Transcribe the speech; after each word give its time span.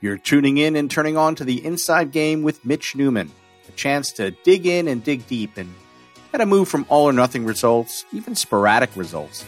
You're 0.00 0.18
tuning 0.18 0.58
in 0.58 0.76
and 0.76 0.90
turning 0.90 1.16
on 1.16 1.36
to 1.36 1.44
the 1.44 1.64
Inside 1.64 2.12
Game 2.12 2.42
with 2.42 2.64
Mitch 2.66 2.94
Newman, 2.94 3.30
a 3.66 3.72
chance 3.72 4.12
to 4.12 4.30
dig 4.30 4.66
in 4.66 4.88
and 4.88 5.02
dig 5.02 5.26
deep 5.26 5.56
and 5.56 5.72
how 6.32 6.38
to 6.38 6.46
move 6.46 6.68
from 6.68 6.84
all 6.90 7.04
or 7.04 7.14
nothing 7.14 7.46
results, 7.46 8.04
even 8.12 8.34
sporadic 8.34 8.94
results, 8.94 9.44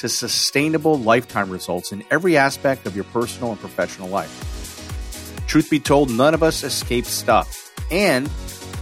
to 0.00 0.08
sustainable 0.08 0.98
lifetime 0.98 1.48
results 1.48 1.92
in 1.92 2.04
every 2.10 2.36
aspect 2.36 2.86
of 2.86 2.96
your 2.96 3.04
personal 3.04 3.52
and 3.52 3.60
professional 3.60 4.08
life. 4.08 5.44
Truth 5.46 5.70
be 5.70 5.78
told, 5.78 6.10
none 6.10 6.34
of 6.34 6.42
us 6.42 6.64
escape 6.64 7.04
stuff. 7.04 7.72
And 7.92 8.26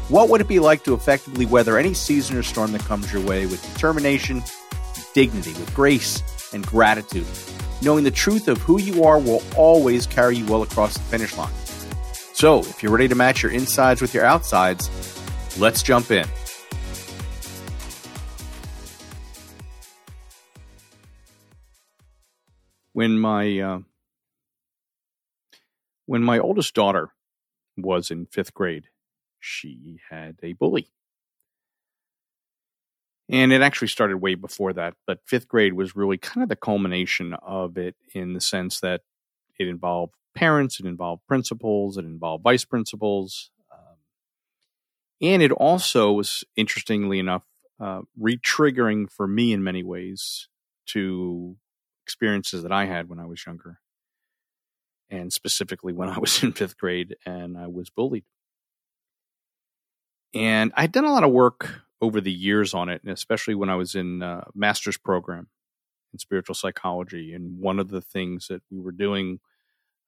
what 0.09 0.31
would 0.31 0.41
it 0.41 0.49
be 0.49 0.61
like 0.61 0.83
to 0.85 0.95
effectively 0.95 1.45
weather 1.45 1.77
any 1.77 1.93
season 1.93 2.37
or 2.37 2.43
storm 2.43 2.73
that 2.73 2.83
comes 2.83 3.13
your 3.13 3.23
way 3.23 3.45
with 3.45 3.63
determination, 3.75 4.43
dignity, 5.13 5.53
with 5.53 5.75
grace, 5.75 6.23
and 6.55 6.67
gratitude? 6.67 7.27
Knowing 7.83 8.05
the 8.05 8.11
truth 8.11 8.49
of 8.49 8.59
who 8.59 8.81
you 8.81 9.05
are 9.05 9.19
will 9.19 9.43
always 9.57 10.07
carry 10.07 10.37
you 10.37 10.47
well 10.47 10.63
across 10.63 10.95
the 10.95 11.01
finish 11.01 11.37
line. 11.37 11.53
So, 12.33 12.61
if 12.61 12.83
you're 12.83 12.93
ready 12.93 13.09
to 13.09 13.15
match 13.15 13.43
your 13.43 13.53
insides 13.53 14.01
with 14.01 14.15
your 14.15 14.25
outsides, 14.25 14.89
let's 15.59 15.83
jump 15.83 16.11
in. 16.11 16.27
When 22.95 23.19
my 23.19 23.59
uh, 23.59 23.79
when 26.07 26.23
my 26.23 26.39
oldest 26.39 26.75
daughter 26.75 27.11
was 27.77 28.11
in 28.11 28.27
fifth 28.27 28.55
grade, 28.55 28.89
she 29.41 30.01
had 30.11 30.37
a 30.43 30.53
bully. 30.53 30.89
And 33.33 33.51
it 33.51 33.63
actually 33.63 33.89
started 33.89 34.19
way 34.19 34.35
before 34.35 34.75
that, 34.75 34.93
but 35.07 35.21
fifth 35.25 35.49
grade 35.49 35.73
was 35.73 35.97
really 35.97 36.19
kind 36.19 36.43
of 36.43 36.51
the 36.51 36.57
culmination 36.57 37.33
of 37.33 37.79
it 37.79 37.97
in 38.15 38.35
the 38.35 38.43
sense 38.43 38.81
that 38.81 39.01
it 39.59 39.69
involved 39.69 40.13
parents, 40.35 40.79
it 40.79 40.85
involved 40.85 41.23
principals, 41.27 41.97
it 41.97 42.05
involved 42.05 42.45
vice 42.45 42.67
principals. 42.67 43.51
Um, 43.73 43.97
and 45.23 45.43
it 45.43 45.51
also 45.51 46.13
was, 46.13 46.45
interestingly 46.57 47.19
enough, 47.19 47.43
uh, 47.81 48.03
re-triggering 48.19 49.11
for 49.11 49.27
me 49.27 49.55
in 49.55 49.65
many 49.65 49.83
ways 49.83 50.49
to 50.89 51.57
experiences 52.05 52.63
that 52.63 52.73
I 52.73 52.85
had 52.85 53.09
when 53.09 53.19
I 53.19 53.25
was 53.25 53.47
younger, 53.47 53.81
and 55.09 55.33
specifically 55.33 55.95
when 55.95 56.11
I 56.11 56.19
was 56.19 56.43
in 56.43 56.53
fifth 56.53 56.77
grade 56.77 57.17
and 57.25 57.57
I 57.57 57.69
was 57.69 57.89
bullied. 57.89 58.25
And 60.35 60.71
I'd 60.77 60.93
done 60.93 61.05
a 61.05 61.13
lot 61.13 61.25
of 61.25 61.31
work 61.31 61.83
over 62.03 62.21
the 62.21 62.33
years 62.33 62.75
on 62.75 62.89
it, 62.89 63.01
and 63.05 63.13
especially 63.13 63.55
when 63.55 63.71
I 63.71 63.77
was 63.77 63.95
in 63.95 64.23
uh, 64.23 64.45
master's 64.55 64.99
program 64.99 65.47
in 66.13 66.19
spiritual 66.19 66.57
psychology. 66.57 67.33
And 67.33 67.61
one 67.61 67.79
of 67.79 67.89
the 67.89 68.03
things 68.03 68.49
that 68.49 68.61
we 68.71 68.81
were 68.81 68.93
doing 68.93 69.39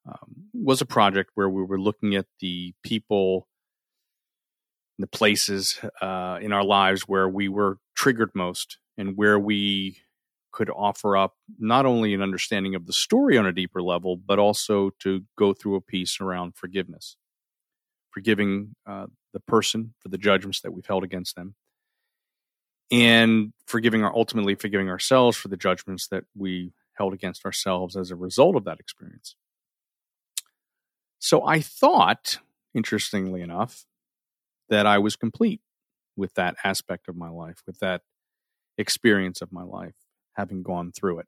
um, 0.05 0.49
was 0.53 0.81
a 0.81 0.85
project 0.85 1.31
where 1.35 1.49
we 1.49 1.63
were 1.63 1.79
looking 1.79 2.13
at 2.13 2.27
the 2.41 2.73
people, 2.83 3.47
the 4.99 5.07
places 5.07 5.79
uh, 6.01 6.37
in 6.41 6.51
our 6.51 6.65
lives 6.65 7.03
where 7.03 7.29
we 7.29 7.47
were 7.47 7.79
triggered 7.95 8.31
most, 8.35 8.77
and 8.97 9.15
where 9.15 9.39
we 9.39 9.97
could 10.51 10.69
offer 10.69 11.17
up 11.17 11.35
not 11.57 11.85
only 11.85 12.13
an 12.13 12.21
understanding 12.21 12.75
of 12.75 12.85
the 12.85 12.93
story 12.93 13.37
on 13.37 13.45
a 13.45 13.51
deeper 13.51 13.81
level, 13.81 14.15
but 14.15 14.37
also 14.37 14.89
to 14.99 15.23
go 15.37 15.53
through 15.53 15.75
a 15.75 15.81
piece 15.81 16.21
around 16.21 16.55
forgiveness, 16.55 17.17
forgiving 18.11 18.75
uh, 18.85 19.07
the 19.33 19.39
person 19.41 19.93
for 19.99 20.09
the 20.09 20.17
judgments 20.17 20.61
that 20.61 20.71
we've 20.71 20.85
held 20.85 21.03
against 21.03 21.35
them, 21.35 21.55
and 22.91 23.53
forgiving 23.65 24.03
our 24.03 24.15
ultimately 24.15 24.55
forgiving 24.55 24.89
ourselves 24.89 25.37
for 25.37 25.47
the 25.47 25.57
judgments 25.57 26.07
that 26.07 26.25
we 26.35 26.73
held 26.97 27.13
against 27.13 27.45
ourselves 27.45 27.95
as 27.95 28.11
a 28.11 28.15
result 28.15 28.55
of 28.55 28.63
that 28.65 28.79
experience. 28.79 29.35
So 31.19 31.45
I 31.45 31.59
thought, 31.59 32.37
interestingly 32.73 33.41
enough, 33.41 33.85
that 34.69 34.85
I 34.85 34.97
was 34.97 35.15
complete 35.15 35.61
with 36.15 36.33
that 36.35 36.55
aspect 36.63 37.07
of 37.07 37.15
my 37.15 37.29
life, 37.29 37.61
with 37.65 37.79
that 37.79 38.01
experience 38.77 39.41
of 39.41 39.51
my 39.51 39.63
life, 39.63 39.95
having 40.33 40.63
gone 40.63 40.91
through 40.91 41.19
it 41.19 41.27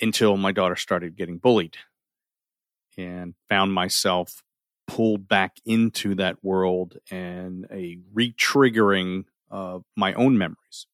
until 0.00 0.36
my 0.36 0.52
daughter 0.52 0.76
started 0.76 1.16
getting 1.16 1.38
bullied 1.38 1.76
and 2.96 3.34
found 3.48 3.72
myself 3.72 4.42
pulled 4.86 5.28
back 5.28 5.56
into 5.64 6.14
that 6.14 6.42
world 6.42 6.96
and 7.10 7.66
a 7.70 7.98
re-triggering 8.12 9.24
my 9.96 10.12
own 10.14 10.38
memories. 10.38 10.86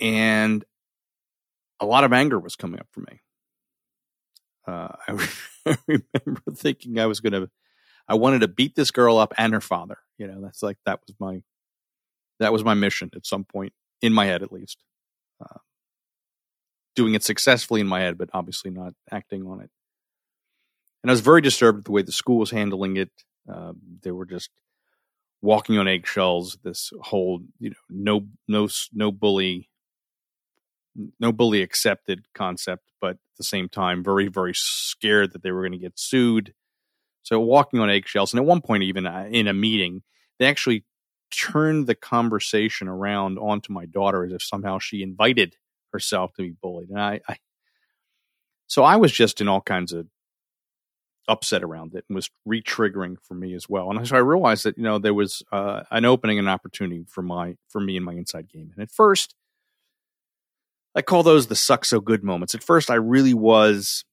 And 0.00 0.64
a 1.80 1.86
lot 1.86 2.04
of 2.04 2.12
anger 2.12 2.38
was 2.38 2.56
coming 2.56 2.80
up 2.80 2.88
for 2.92 3.00
me. 3.00 3.20
Uh, 4.66 4.88
I, 5.66 5.76
remember 5.86 6.42
thinking 6.54 6.98
I 6.98 7.06
was 7.06 7.20
going 7.20 7.32
to, 7.32 7.50
I 8.08 8.14
wanted 8.14 8.40
to 8.40 8.48
beat 8.48 8.74
this 8.74 8.90
girl 8.90 9.18
up 9.18 9.32
and 9.38 9.52
her 9.52 9.60
father. 9.60 9.98
You 10.18 10.26
know, 10.26 10.40
that's 10.40 10.62
like, 10.62 10.78
that 10.86 11.00
was 11.06 11.16
my, 11.18 11.42
that 12.40 12.52
was 12.52 12.64
my 12.64 12.74
mission 12.74 13.10
at 13.14 13.26
some 13.26 13.44
point 13.44 13.72
in 14.02 14.12
my 14.12 14.26
head, 14.26 14.42
at 14.42 14.52
least. 14.52 14.78
Uh, 15.40 15.58
doing 16.94 17.14
it 17.14 17.22
successfully 17.22 17.80
in 17.80 17.86
my 17.86 18.00
head, 18.00 18.18
but 18.18 18.30
obviously 18.32 18.70
not 18.70 18.94
acting 19.10 19.46
on 19.46 19.60
it. 19.60 19.70
And 21.02 21.10
I 21.10 21.12
was 21.12 21.20
very 21.20 21.40
disturbed 21.40 21.78
with 21.78 21.84
the 21.84 21.92
way 21.92 22.02
the 22.02 22.12
school 22.12 22.38
was 22.38 22.50
handling 22.50 22.96
it. 22.96 23.10
Uh, 23.48 23.74
they 24.02 24.10
were 24.10 24.26
just 24.26 24.50
walking 25.42 25.78
on 25.78 25.88
eggshells. 25.88 26.58
This 26.62 26.92
whole 27.00 27.42
you 27.58 27.70
know 27.70 27.76
no 27.88 28.26
no 28.48 28.68
no 28.92 29.12
bully 29.12 29.68
no 31.20 31.32
bully 31.32 31.62
accepted 31.62 32.26
concept, 32.34 32.90
but 33.00 33.10
at 33.10 33.36
the 33.36 33.44
same 33.44 33.68
time 33.68 34.02
very 34.02 34.28
very 34.28 34.52
scared 34.54 35.32
that 35.32 35.42
they 35.42 35.50
were 35.50 35.62
going 35.62 35.72
to 35.72 35.78
get 35.78 35.98
sued. 35.98 36.54
So 37.22 37.40
walking 37.40 37.80
on 37.80 37.90
eggshells, 37.90 38.32
and 38.32 38.40
at 38.40 38.46
one 38.46 38.60
point 38.60 38.84
even 38.84 39.06
uh, 39.06 39.26
in 39.30 39.48
a 39.48 39.52
meeting, 39.52 40.02
they 40.38 40.46
actually 40.46 40.84
turned 41.30 41.86
the 41.86 41.94
conversation 41.94 42.86
around 42.88 43.36
onto 43.38 43.72
my 43.72 43.84
daughter 43.84 44.24
as 44.24 44.32
if 44.32 44.42
somehow 44.42 44.78
she 44.78 45.02
invited 45.02 45.56
herself 45.92 46.34
to 46.34 46.42
be 46.42 46.54
bullied, 46.62 46.90
and 46.90 47.00
I, 47.00 47.20
I 47.28 47.36
so 48.68 48.82
I 48.82 48.96
was 48.96 49.12
just 49.12 49.40
in 49.40 49.48
all 49.48 49.60
kinds 49.60 49.92
of 49.92 50.06
upset 51.28 51.62
around 51.62 51.94
it 51.94 52.04
and 52.08 52.14
was 52.14 52.30
re-triggering 52.44 53.16
for 53.20 53.34
me 53.34 53.54
as 53.54 53.68
well. 53.68 53.90
And 53.90 54.06
so 54.06 54.16
I 54.16 54.20
realized 54.20 54.64
that 54.64 54.76
you 54.76 54.84
know 54.84 54.98
there 54.98 55.14
was 55.14 55.42
uh, 55.52 55.82
an 55.90 56.04
opening, 56.04 56.38
an 56.38 56.48
opportunity 56.48 57.04
for 57.08 57.22
my 57.22 57.56
for 57.68 57.80
me 57.80 57.96
and 57.96 58.04
my 58.04 58.14
inside 58.14 58.48
game. 58.48 58.70
And 58.74 58.82
at 58.82 58.90
first, 58.90 59.34
I 60.94 61.02
call 61.02 61.22
those 61.22 61.48
the 61.48 61.56
suck 61.56 61.84
so 61.84 62.00
good 62.00 62.24
moments. 62.24 62.54
At 62.54 62.62
first, 62.62 62.90
I 62.90 62.94
really 62.94 63.34
was 63.34 64.04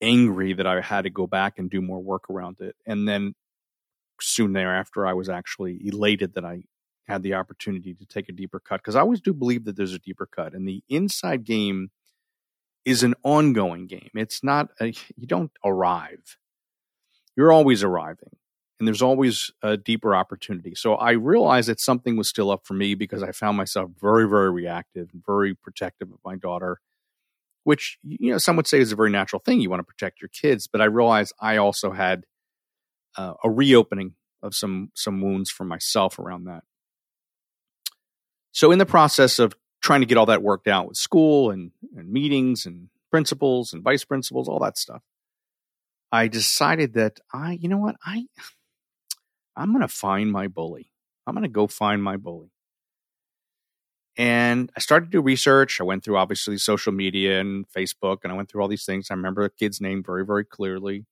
angry 0.00 0.52
that 0.52 0.66
I 0.66 0.80
had 0.80 1.02
to 1.02 1.10
go 1.10 1.26
back 1.26 1.58
and 1.58 1.70
do 1.70 1.80
more 1.80 2.00
work 2.00 2.30
around 2.30 2.56
it, 2.60 2.76
and 2.86 3.08
then 3.08 3.34
soon 4.20 4.52
thereafter, 4.52 5.06
I 5.06 5.12
was 5.12 5.28
actually 5.28 5.80
elated 5.84 6.34
that 6.34 6.44
I 6.44 6.64
had 7.06 7.22
the 7.22 7.34
opportunity 7.34 7.94
to 7.94 8.04
take 8.04 8.28
a 8.28 8.32
deeper 8.32 8.60
cut 8.60 8.80
because 8.82 8.96
I 8.96 9.00
always 9.00 9.20
do 9.20 9.32
believe 9.32 9.64
that 9.64 9.76
there's 9.76 9.94
a 9.94 9.98
deeper 9.98 10.26
cut, 10.26 10.54
and 10.54 10.66
the 10.66 10.82
inside 10.88 11.44
game 11.44 11.90
is 12.88 13.02
an 13.02 13.14
ongoing 13.22 13.86
game. 13.86 14.08
It's 14.14 14.42
not 14.42 14.70
a, 14.80 14.86
you 14.86 15.26
don't 15.26 15.50
arrive. 15.62 16.38
You're 17.36 17.52
always 17.52 17.84
arriving 17.84 18.30
and 18.78 18.88
there's 18.88 19.02
always 19.02 19.50
a 19.62 19.76
deeper 19.76 20.14
opportunity. 20.14 20.74
So 20.74 20.94
I 20.94 21.10
realized 21.12 21.68
that 21.68 21.80
something 21.80 22.16
was 22.16 22.30
still 22.30 22.50
up 22.50 22.62
for 22.64 22.72
me 22.72 22.94
because 22.94 23.22
I 23.22 23.32
found 23.32 23.58
myself 23.58 23.90
very, 24.00 24.26
very 24.26 24.50
reactive 24.50 25.10
and 25.12 25.22
very 25.24 25.54
protective 25.54 26.10
of 26.10 26.18
my 26.24 26.36
daughter, 26.36 26.80
which, 27.64 27.98
you 28.02 28.30
know, 28.30 28.38
some 28.38 28.56
would 28.56 28.66
say 28.66 28.80
is 28.80 28.90
a 28.90 28.96
very 28.96 29.10
natural 29.10 29.42
thing. 29.44 29.60
You 29.60 29.68
want 29.68 29.80
to 29.80 29.84
protect 29.84 30.22
your 30.22 30.30
kids. 30.30 30.66
But 30.66 30.80
I 30.80 30.86
realized 30.86 31.34
I 31.38 31.58
also 31.58 31.90
had 31.90 32.24
uh, 33.18 33.34
a 33.44 33.50
reopening 33.50 34.14
of 34.42 34.54
some, 34.54 34.92
some 34.94 35.20
wounds 35.20 35.50
for 35.50 35.64
myself 35.64 36.18
around 36.18 36.44
that. 36.44 36.62
So 38.52 38.72
in 38.72 38.78
the 38.78 38.86
process 38.86 39.38
of 39.38 39.54
trying 39.80 40.00
to 40.00 40.06
get 40.06 40.18
all 40.18 40.26
that 40.26 40.42
worked 40.42 40.68
out 40.68 40.88
with 40.88 40.96
school 40.96 41.50
and, 41.50 41.70
and 41.96 42.10
meetings 42.10 42.66
and 42.66 42.88
principals 43.10 43.72
and 43.72 43.82
vice 43.82 44.04
principals, 44.04 44.48
all 44.48 44.58
that 44.60 44.78
stuff. 44.78 45.02
I 46.10 46.28
decided 46.28 46.94
that 46.94 47.20
I, 47.32 47.52
you 47.60 47.68
know 47.68 47.78
what, 47.78 47.96
I, 48.04 48.26
I'm 49.56 49.72
going 49.72 49.82
to 49.82 49.88
find 49.88 50.32
my 50.32 50.48
bully. 50.48 50.90
I'm 51.26 51.34
going 51.34 51.42
to 51.42 51.48
go 51.48 51.66
find 51.66 52.02
my 52.02 52.16
bully. 52.16 52.50
And 54.16 54.72
I 54.76 54.80
started 54.80 55.06
to 55.06 55.10
do 55.10 55.20
research. 55.20 55.80
I 55.80 55.84
went 55.84 56.02
through 56.02 56.16
obviously 56.16 56.58
social 56.58 56.92
media 56.92 57.40
and 57.40 57.66
Facebook, 57.70 58.18
and 58.24 58.32
I 58.32 58.36
went 58.36 58.50
through 58.50 58.62
all 58.62 58.68
these 58.68 58.84
things. 58.84 59.08
I 59.10 59.14
remember 59.14 59.44
the 59.44 59.50
kid's 59.50 59.80
name 59.80 60.02
very, 60.04 60.24
very 60.24 60.44
clearly. 60.44 61.06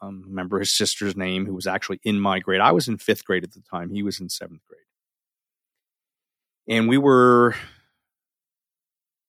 Um, 0.00 0.22
remember 0.26 0.60
his 0.60 0.70
sister's 0.70 1.16
name, 1.16 1.46
who 1.46 1.54
was 1.54 1.66
actually 1.66 2.00
in 2.04 2.20
my 2.20 2.38
grade. 2.38 2.60
I 2.60 2.70
was 2.72 2.86
in 2.86 2.98
fifth 2.98 3.24
grade 3.24 3.42
at 3.42 3.52
the 3.52 3.62
time. 3.62 3.90
He 3.90 4.02
was 4.02 4.20
in 4.20 4.28
seventh 4.28 4.60
grade. 4.68 4.80
And 6.68 6.88
we 6.88 6.98
were 6.98 7.56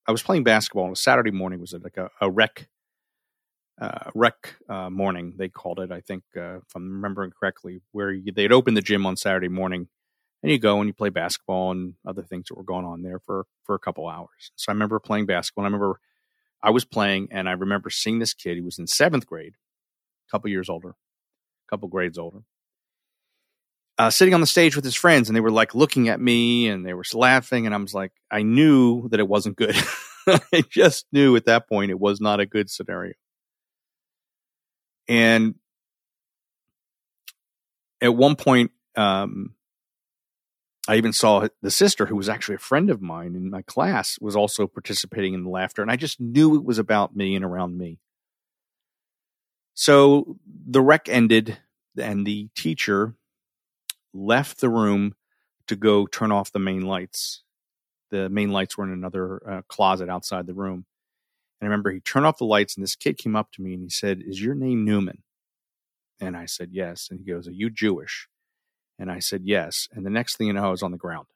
I 0.07 0.11
was 0.11 0.23
playing 0.23 0.43
basketball 0.43 0.85
on 0.85 0.91
a 0.91 0.95
Saturday 0.95 1.31
morning. 1.31 1.59
It 1.59 1.61
was 1.61 1.73
like 1.73 1.97
a, 1.97 2.09
a 2.19 2.29
rec 2.29 2.67
uh, 3.79 4.11
rec 4.13 4.55
uh, 4.69 4.89
morning 4.89 5.33
they 5.37 5.49
called 5.49 5.79
it. 5.79 5.91
I 5.91 6.01
think 6.01 6.23
uh, 6.37 6.57
if 6.57 6.75
I'm 6.75 6.91
remembering 6.91 7.31
correctly, 7.31 7.81
where 7.91 8.11
you, 8.11 8.31
they'd 8.31 8.51
open 8.51 8.75
the 8.75 8.81
gym 8.81 9.05
on 9.05 9.17
Saturday 9.17 9.47
morning, 9.47 9.87
and 10.43 10.51
you 10.51 10.59
go 10.59 10.79
and 10.79 10.87
you 10.87 10.93
play 10.93 11.09
basketball 11.09 11.71
and 11.71 11.95
other 12.05 12.23
things 12.23 12.45
that 12.47 12.55
were 12.55 12.63
going 12.63 12.85
on 12.85 13.01
there 13.01 13.19
for 13.19 13.45
for 13.63 13.75
a 13.75 13.79
couple 13.79 14.07
hours. 14.07 14.51
So 14.55 14.71
I 14.71 14.73
remember 14.73 14.99
playing 14.99 15.25
basketball. 15.25 15.63
I 15.63 15.67
remember 15.67 15.99
I 16.61 16.69
was 16.69 16.85
playing, 16.85 17.29
and 17.31 17.49
I 17.49 17.53
remember 17.53 17.89
seeing 17.89 18.19
this 18.19 18.33
kid. 18.33 18.55
He 18.55 18.61
was 18.61 18.77
in 18.77 18.87
seventh 18.87 19.25
grade, 19.25 19.55
a 20.27 20.31
couple 20.31 20.49
years 20.49 20.69
older, 20.69 20.89
a 20.89 21.69
couple 21.69 21.89
grades 21.89 22.17
older, 22.17 22.43
uh, 24.01 24.09
sitting 24.09 24.33
on 24.33 24.41
the 24.41 24.47
stage 24.47 24.75
with 24.75 24.83
his 24.83 24.95
friends, 24.95 25.29
and 25.29 25.35
they 25.35 25.41
were 25.41 25.51
like 25.51 25.75
looking 25.75 26.09
at 26.09 26.19
me 26.19 26.67
and 26.67 26.83
they 26.83 26.95
were 26.95 27.03
laughing, 27.13 27.67
and 27.67 27.75
I 27.75 27.77
was 27.77 27.93
like, 27.93 28.11
I 28.31 28.41
knew 28.41 29.07
that 29.09 29.19
it 29.19 29.27
wasn't 29.27 29.57
good. 29.57 29.75
I 30.27 30.63
just 30.67 31.05
knew 31.11 31.35
at 31.35 31.45
that 31.45 31.69
point 31.69 31.91
it 31.91 31.99
was 31.99 32.19
not 32.19 32.39
a 32.39 32.47
good 32.47 32.71
scenario. 32.71 33.13
And 35.07 35.53
at 38.01 38.15
one 38.15 38.35
point, 38.35 38.71
um, 38.95 39.53
I 40.87 40.95
even 40.95 41.13
saw 41.13 41.47
the 41.61 41.69
sister, 41.69 42.07
who 42.07 42.15
was 42.15 42.27
actually 42.27 42.55
a 42.55 42.57
friend 42.59 42.89
of 42.89 43.03
mine 43.03 43.35
in 43.35 43.51
my 43.51 43.61
class, 43.61 44.17
was 44.19 44.35
also 44.35 44.65
participating 44.65 45.35
in 45.35 45.43
the 45.43 45.51
laughter. 45.51 45.83
And 45.83 45.91
I 45.91 45.95
just 45.95 46.19
knew 46.19 46.55
it 46.55 46.65
was 46.65 46.79
about 46.79 47.15
me 47.15 47.35
and 47.35 47.45
around 47.45 47.77
me. 47.77 47.99
So 49.75 50.39
the 50.47 50.81
rec 50.81 51.07
ended, 51.07 51.59
and 51.95 52.25
the 52.25 52.49
teacher 52.55 53.15
left 54.13 54.59
the 54.59 54.69
room 54.69 55.15
to 55.67 55.75
go 55.75 56.05
turn 56.05 56.31
off 56.31 56.51
the 56.51 56.59
main 56.59 56.81
lights. 56.81 57.43
The 58.09 58.29
main 58.29 58.51
lights 58.51 58.77
were 58.77 58.83
in 58.83 58.91
another 58.91 59.41
uh, 59.49 59.61
closet 59.67 60.09
outside 60.09 60.45
the 60.45 60.53
room. 60.53 60.85
And 61.59 61.67
I 61.67 61.69
remember 61.69 61.91
he 61.91 61.99
turned 61.99 62.25
off 62.25 62.39
the 62.39 62.45
lights, 62.45 62.75
and 62.75 62.83
this 62.83 62.95
kid 62.95 63.17
came 63.17 63.35
up 63.35 63.51
to 63.53 63.61
me 63.61 63.73
and 63.73 63.83
he 63.83 63.89
said, 63.89 64.21
Is 64.25 64.41
your 64.41 64.55
name 64.55 64.83
Newman? 64.83 65.23
And 66.19 66.35
I 66.35 66.45
said, 66.45 66.69
Yes. 66.71 67.07
And 67.09 67.19
he 67.19 67.25
goes, 67.25 67.47
Are 67.47 67.51
you 67.51 67.69
Jewish? 67.69 68.27
And 68.99 69.11
I 69.11 69.19
said, 69.19 69.41
Yes. 69.43 69.87
And 69.91 70.05
the 70.05 70.09
next 70.09 70.37
thing 70.37 70.47
you 70.47 70.53
know, 70.53 70.65
I 70.65 70.71
was 70.71 70.83
on 70.83 70.91
the 70.91 70.97
ground. 70.97 71.27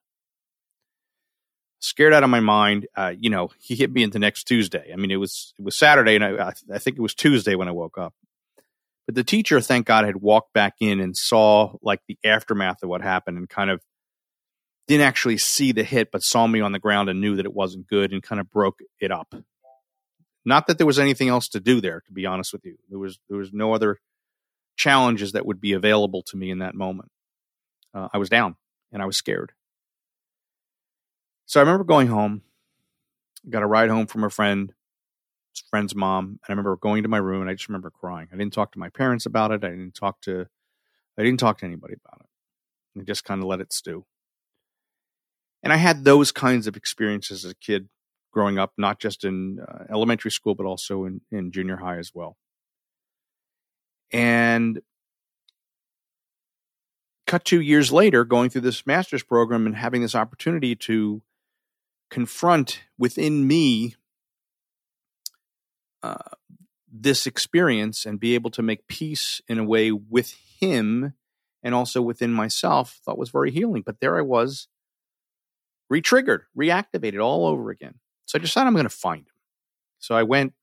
Scared 1.79 2.13
out 2.13 2.23
of 2.23 2.29
my 2.29 2.39
mind. 2.39 2.87
Uh, 2.95 3.13
you 3.17 3.29
know, 3.29 3.51
he 3.59 3.75
hit 3.75 3.91
me 3.91 4.01
into 4.01 4.17
next 4.17 4.45
Tuesday. 4.45 4.91
I 4.91 4.95
mean, 4.95 5.11
it 5.11 5.17
was 5.17 5.53
it 5.59 5.63
was 5.63 5.77
Saturday, 5.77 6.15
and 6.15 6.25
I, 6.25 6.53
I 6.73 6.79
think 6.79 6.97
it 6.97 7.01
was 7.01 7.13
Tuesday 7.13 7.53
when 7.53 7.67
I 7.67 7.71
woke 7.71 7.97
up. 7.97 8.13
But 9.05 9.15
the 9.15 9.23
teacher, 9.23 9.61
thank 9.61 9.85
God, 9.85 10.05
had 10.05 10.15
walked 10.17 10.53
back 10.53 10.75
in 10.79 10.99
and 10.99 11.15
saw 11.15 11.75
like 11.81 12.01
the 12.07 12.17
aftermath 12.23 12.81
of 12.81 12.89
what 12.89 13.01
happened 13.01 13.37
and 13.37 13.47
kind 13.47 13.69
of 13.69 13.81
didn't 14.87 15.05
actually 15.05 15.37
see 15.37 15.71
the 15.71 15.83
hit, 15.83 16.11
but 16.11 16.23
saw 16.23 16.45
me 16.45 16.61
on 16.61 16.71
the 16.71 16.79
ground 16.79 17.09
and 17.09 17.21
knew 17.21 17.35
that 17.35 17.45
it 17.45 17.53
wasn't 17.53 17.87
good 17.87 18.11
and 18.11 18.21
kind 18.21 18.39
of 18.39 18.51
broke 18.51 18.79
it 18.99 19.11
up. 19.11 19.33
Not 20.43 20.67
that 20.67 20.77
there 20.77 20.87
was 20.87 20.99
anything 20.99 21.27
else 21.27 21.49
to 21.49 21.59
do 21.59 21.81
there, 21.81 22.01
to 22.01 22.11
be 22.11 22.25
honest 22.25 22.53
with 22.53 22.65
you. 22.65 22.77
There 22.89 22.99
was 22.99 23.19
there 23.29 23.37
was 23.37 23.51
no 23.51 23.73
other 23.73 23.99
challenges 24.75 25.31
that 25.31 25.45
would 25.45 25.59
be 25.59 25.73
available 25.73 26.21
to 26.23 26.37
me 26.37 26.51
in 26.51 26.59
that 26.59 26.75
moment. 26.75 27.11
Uh, 27.93 28.09
I 28.13 28.19
was 28.19 28.29
down 28.29 28.55
and 28.91 29.01
I 29.01 29.05
was 29.05 29.17
scared. 29.17 29.53
So 31.47 31.59
I 31.59 31.63
remember 31.63 31.83
going 31.83 32.07
home, 32.07 32.43
got 33.49 33.63
a 33.63 33.67
ride 33.67 33.89
home 33.89 34.05
from 34.05 34.23
a 34.23 34.29
friend, 34.29 34.73
friend's 35.69 35.95
mom, 35.95 36.25
and 36.25 36.39
I 36.49 36.51
remember 36.51 36.75
going 36.75 37.03
to 37.03 37.09
my 37.09 37.17
room 37.17 37.41
and 37.41 37.49
I 37.49 37.53
just 37.53 37.69
remember 37.69 37.89
crying. 37.89 38.27
I 38.31 38.37
didn't 38.37 38.53
talk 38.53 38.71
to 38.73 38.79
my 38.79 38.89
parents 38.89 39.25
about 39.25 39.51
it. 39.51 39.63
I 39.63 39.69
didn't 39.69 39.95
talk 39.95 40.21
to 40.21 40.47
I 41.17 41.23
didn't 41.23 41.39
talk 41.39 41.59
to 41.59 41.65
anybody 41.65 41.93
about 41.93 42.21
it. 42.21 43.01
I 43.01 43.03
just 43.03 43.23
kind 43.23 43.41
of 43.41 43.47
let 43.47 43.61
it 43.61 43.71
stew. 43.71 44.05
And 45.63 45.73
I 45.73 45.77
had 45.77 46.03
those 46.03 46.31
kinds 46.31 46.67
of 46.67 46.75
experiences 46.75 47.45
as 47.45 47.51
a 47.51 47.55
kid 47.55 47.89
growing 48.31 48.59
up, 48.59 48.73
not 48.77 48.99
just 48.99 49.23
in 49.23 49.59
uh, 49.59 49.85
elementary 49.89 50.29
school, 50.29 50.55
but 50.55 50.65
also 50.65 51.05
in, 51.05 51.21
in 51.31 51.51
junior 51.51 51.77
high 51.77 51.97
as 51.97 52.11
well. 52.13 52.37
And 54.11 54.81
cut 57.25 57.45
two 57.45 57.61
years 57.61 57.91
later, 57.91 58.25
going 58.25 58.49
through 58.49 58.61
this 58.61 58.85
master's 58.85 59.23
program 59.23 59.65
and 59.65 59.75
having 59.75 60.01
this 60.01 60.15
opportunity 60.15 60.75
to 60.75 61.21
confront 62.11 62.81
within 62.97 63.47
me 63.47 63.95
this 66.91 67.27
experience 67.27 68.05
and 68.05 68.19
be 68.19 68.35
able 68.35 68.49
to 68.51 68.61
make 68.61 68.87
peace 68.87 69.41
in 69.47 69.59
a 69.59 69.63
way 69.63 69.91
with 69.91 70.33
him 70.59 71.13
and 71.61 71.75
also 71.75 72.01
within 72.01 72.31
myself, 72.31 72.99
thought 73.03 73.17
was 73.17 73.31
very 73.31 73.51
healing. 73.51 73.83
But 73.85 73.99
there 73.99 74.17
I 74.17 74.21
was, 74.21 74.67
retriggered, 75.91 76.41
reactivated 76.57 77.23
all 77.23 77.47
over 77.47 77.69
again. 77.69 77.95
So 78.25 78.37
I 78.37 78.41
decided 78.41 78.67
I'm 78.67 78.73
going 78.73 78.85
to 78.85 78.89
find 78.89 79.21
him. 79.21 79.33
So 79.99 80.15
I 80.15 80.23
went 80.23 80.53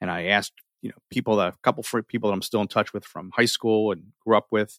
and 0.00 0.10
I 0.10 0.26
asked, 0.26 0.52
you 0.82 0.90
know, 0.90 0.96
people 1.10 1.36
that 1.36 1.48
a 1.48 1.56
couple 1.62 1.84
of 1.92 2.08
people 2.08 2.30
that 2.30 2.34
I'm 2.34 2.42
still 2.42 2.60
in 2.60 2.68
touch 2.68 2.92
with 2.92 3.04
from 3.04 3.32
high 3.34 3.46
school 3.46 3.92
and 3.92 4.12
grew 4.24 4.36
up 4.36 4.46
with. 4.50 4.78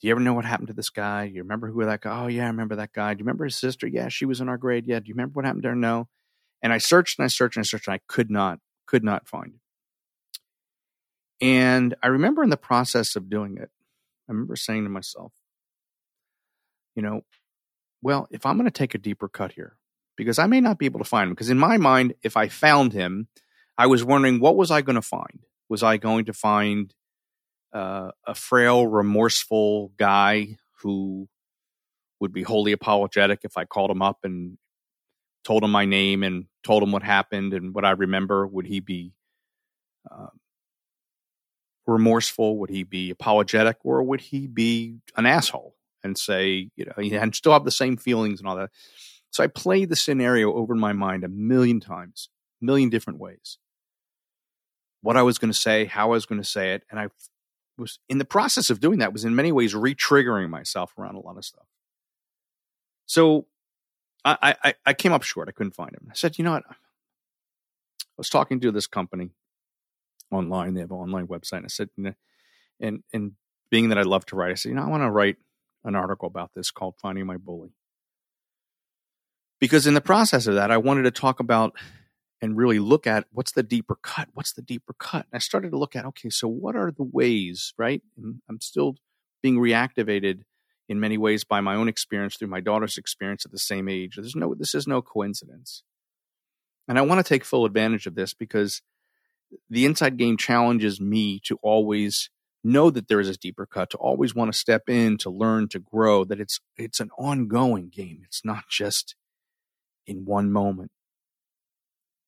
Do 0.00 0.08
you 0.08 0.12
ever 0.12 0.20
know 0.20 0.34
what 0.34 0.44
happened 0.44 0.68
to 0.68 0.74
this 0.74 0.90
guy? 0.90 1.24
You 1.24 1.42
remember 1.42 1.68
who 1.68 1.84
that 1.84 2.02
guy? 2.02 2.24
Oh 2.24 2.26
yeah, 2.26 2.44
I 2.44 2.48
remember 2.48 2.76
that 2.76 2.92
guy. 2.92 3.14
Do 3.14 3.18
you 3.18 3.24
remember 3.24 3.44
his 3.44 3.56
sister? 3.56 3.86
Yeah, 3.86 4.08
she 4.08 4.26
was 4.26 4.40
in 4.40 4.48
our 4.48 4.58
grade. 4.58 4.86
Yeah. 4.86 5.00
Do 5.00 5.08
you 5.08 5.14
remember 5.14 5.32
what 5.34 5.46
happened 5.46 5.62
to 5.62 5.70
her? 5.70 5.74
No. 5.74 6.08
And 6.62 6.72
I 6.72 6.78
searched 6.78 7.18
and 7.18 7.24
I 7.24 7.28
searched 7.28 7.56
and 7.56 7.64
I 7.64 7.66
searched 7.66 7.88
and 7.88 7.94
I 7.94 8.00
could 8.06 8.30
not, 8.30 8.58
could 8.86 9.04
not 9.04 9.28
find. 9.28 9.54
And 11.40 11.94
I 12.02 12.08
remember 12.08 12.42
in 12.42 12.50
the 12.50 12.56
process 12.56 13.16
of 13.16 13.28
doing 13.28 13.56
it, 13.58 13.70
I 14.28 14.32
remember 14.32 14.56
saying 14.56 14.84
to 14.84 14.90
myself, 14.90 15.32
you 16.94 17.02
know, 17.02 17.22
well, 18.02 18.28
if 18.30 18.46
I'm 18.46 18.56
going 18.56 18.66
to 18.66 18.70
take 18.70 18.94
a 18.94 18.98
deeper 18.98 19.28
cut 19.28 19.52
here, 19.52 19.76
because 20.16 20.38
I 20.38 20.46
may 20.46 20.60
not 20.60 20.78
be 20.78 20.86
able 20.86 21.00
to 21.00 21.04
find 21.04 21.28
him. 21.28 21.34
Because 21.34 21.50
in 21.50 21.58
my 21.58 21.76
mind, 21.76 22.14
if 22.22 22.36
I 22.36 22.48
found 22.48 22.92
him, 22.92 23.28
I 23.76 23.86
was 23.86 24.04
wondering 24.04 24.40
what 24.40 24.56
was 24.56 24.70
I 24.70 24.82
going 24.82 24.96
to 24.96 25.02
find? 25.02 25.44
Was 25.68 25.82
I 25.82 25.96
going 25.96 26.26
to 26.26 26.32
find 26.32 26.94
uh, 27.72 28.12
a 28.26 28.34
frail, 28.34 28.86
remorseful 28.86 29.92
guy 29.96 30.58
who 30.82 31.28
would 32.20 32.32
be 32.32 32.42
wholly 32.42 32.72
apologetic 32.72 33.40
if 33.42 33.56
I 33.56 33.64
called 33.64 33.90
him 33.90 34.02
up 34.02 34.18
and 34.22 34.56
told 35.44 35.62
him 35.62 35.70
my 35.70 35.84
name 35.84 36.22
and 36.22 36.46
told 36.62 36.82
him 36.82 36.92
what 36.92 37.02
happened 37.02 37.52
and 37.52 37.74
what 37.74 37.84
I 37.84 37.90
remember? 37.90 38.46
Would 38.46 38.66
he 38.66 38.80
be 38.80 39.12
uh, 40.10 40.28
remorseful? 41.86 42.58
Would 42.58 42.70
he 42.70 42.82
be 42.82 43.10
apologetic, 43.10 43.76
or 43.84 44.02
would 44.02 44.20
he 44.20 44.46
be 44.46 44.98
an 45.16 45.26
asshole 45.26 45.76
and 46.02 46.18
say, 46.18 46.70
you 46.76 46.86
know, 46.86 46.92
and 46.96 47.34
still 47.34 47.52
have 47.52 47.64
the 47.64 47.70
same 47.70 47.96
feelings 47.96 48.40
and 48.40 48.48
all 48.48 48.56
that? 48.56 48.70
So 49.30 49.42
I 49.42 49.48
played 49.48 49.88
the 49.88 49.96
scenario 49.96 50.54
over 50.54 50.74
in 50.74 50.80
my 50.80 50.92
mind 50.92 51.24
a 51.24 51.28
million 51.28 51.80
times, 51.80 52.28
a 52.62 52.64
million 52.64 52.88
different 52.88 53.18
ways. 53.18 53.58
What 55.02 55.16
I 55.16 55.22
was 55.22 55.38
going 55.38 55.52
to 55.52 55.58
say, 55.58 55.84
how 55.84 56.06
I 56.06 56.14
was 56.14 56.24
going 56.24 56.40
to 56.40 56.48
say 56.48 56.72
it, 56.72 56.84
and 56.90 56.98
I 56.98 57.08
was 57.76 57.98
in 58.08 58.18
the 58.18 58.24
process 58.24 58.70
of 58.70 58.80
doing 58.80 59.00
that 59.00 59.12
was 59.12 59.24
in 59.24 59.34
many 59.34 59.52
ways 59.52 59.74
re-triggering 59.74 60.48
myself 60.48 60.94
around 60.96 61.16
a 61.16 61.20
lot 61.20 61.36
of 61.36 61.44
stuff. 61.44 61.66
So 63.06 63.46
I, 64.24 64.54
I, 64.64 64.74
I 64.86 64.94
came 64.94 65.12
up 65.12 65.22
short. 65.22 65.48
I 65.48 65.52
couldn't 65.52 65.74
find 65.74 65.92
him. 65.92 66.08
I 66.10 66.14
said, 66.14 66.38
you 66.38 66.44
know 66.44 66.52
what? 66.52 66.64
I 66.70 66.74
was 68.16 68.30
talking 68.30 68.60
to 68.60 68.72
this 68.72 68.86
company 68.86 69.30
online. 70.30 70.74
They 70.74 70.80
have 70.80 70.90
an 70.90 70.96
online 70.96 71.26
website. 71.26 71.58
And 71.58 71.66
I 71.66 71.68
said, 71.68 71.90
and 72.80 73.02
and 73.12 73.32
being 73.70 73.90
that 73.90 73.98
I 73.98 74.02
love 74.02 74.24
to 74.26 74.36
write, 74.36 74.52
I 74.52 74.54
said, 74.54 74.70
you 74.70 74.74
know, 74.76 74.84
I 74.84 74.88
want 74.88 75.02
to 75.02 75.10
write 75.10 75.36
an 75.84 75.94
article 75.94 76.26
about 76.26 76.52
this 76.54 76.70
called 76.70 76.94
"Finding 77.00 77.26
My 77.26 77.36
Bully." 77.36 77.74
because 79.64 79.86
in 79.86 79.94
the 79.94 80.00
process 80.02 80.46
of 80.46 80.56
that, 80.56 80.70
I 80.70 80.76
wanted 80.76 81.04
to 81.04 81.10
talk 81.10 81.40
about 81.40 81.74
and 82.42 82.54
really 82.54 82.78
look 82.78 83.06
at 83.06 83.24
what's 83.32 83.52
the 83.52 83.62
deeper 83.62 83.96
cut? 84.02 84.28
What's 84.34 84.52
the 84.52 84.60
deeper 84.60 84.94
cut? 84.98 85.26
And 85.32 85.36
I 85.36 85.38
started 85.38 85.70
to 85.70 85.78
look 85.78 85.96
at, 85.96 86.04
okay, 86.04 86.28
so 86.28 86.46
what 86.48 86.76
are 86.76 86.90
the 86.90 87.04
ways, 87.04 87.72
right? 87.78 88.02
I'm 88.18 88.60
still 88.60 88.96
being 89.42 89.56
reactivated 89.56 90.42
in 90.88 91.00
many 91.00 91.16
ways 91.16 91.44
by 91.44 91.60
my 91.60 91.74
own 91.74 91.88
experience 91.88 92.36
through 92.36 92.48
my 92.48 92.60
daughter's 92.60 92.98
experience 92.98 93.44
at 93.44 93.52
the 93.52 93.58
same 93.58 93.88
age. 93.88 94.16
There's 94.16 94.36
no, 94.36 94.54
this 94.54 94.74
is 94.74 94.86
no 94.86 95.00
coincidence. 95.02 95.82
And 96.86 96.98
I 96.98 97.02
want 97.02 97.24
to 97.24 97.28
take 97.28 97.44
full 97.44 97.64
advantage 97.64 98.06
of 98.06 98.14
this 98.14 98.34
because 98.34 98.82
the 99.70 99.86
inside 99.86 100.16
game 100.16 100.36
challenges 100.36 101.00
me 101.00 101.40
to 101.44 101.58
always 101.62 102.28
know 102.62 102.90
that 102.90 103.08
there 103.08 103.20
is 103.20 103.28
a 103.28 103.36
deeper 103.36 103.66
cut, 103.66 103.90
to 103.90 103.98
always 103.98 104.34
want 104.34 104.52
to 104.52 104.58
step 104.58 104.88
in, 104.88 105.18
to 105.18 105.30
learn, 105.30 105.68
to 105.68 105.78
grow, 105.78 106.24
that 106.24 106.40
it's, 106.40 106.60
it's 106.76 107.00
an 107.00 107.10
ongoing 107.18 107.88
game. 107.88 108.22
It's 108.24 108.44
not 108.44 108.64
just 108.70 109.14
in 110.06 110.24
one 110.24 110.50
moment. 110.50 110.90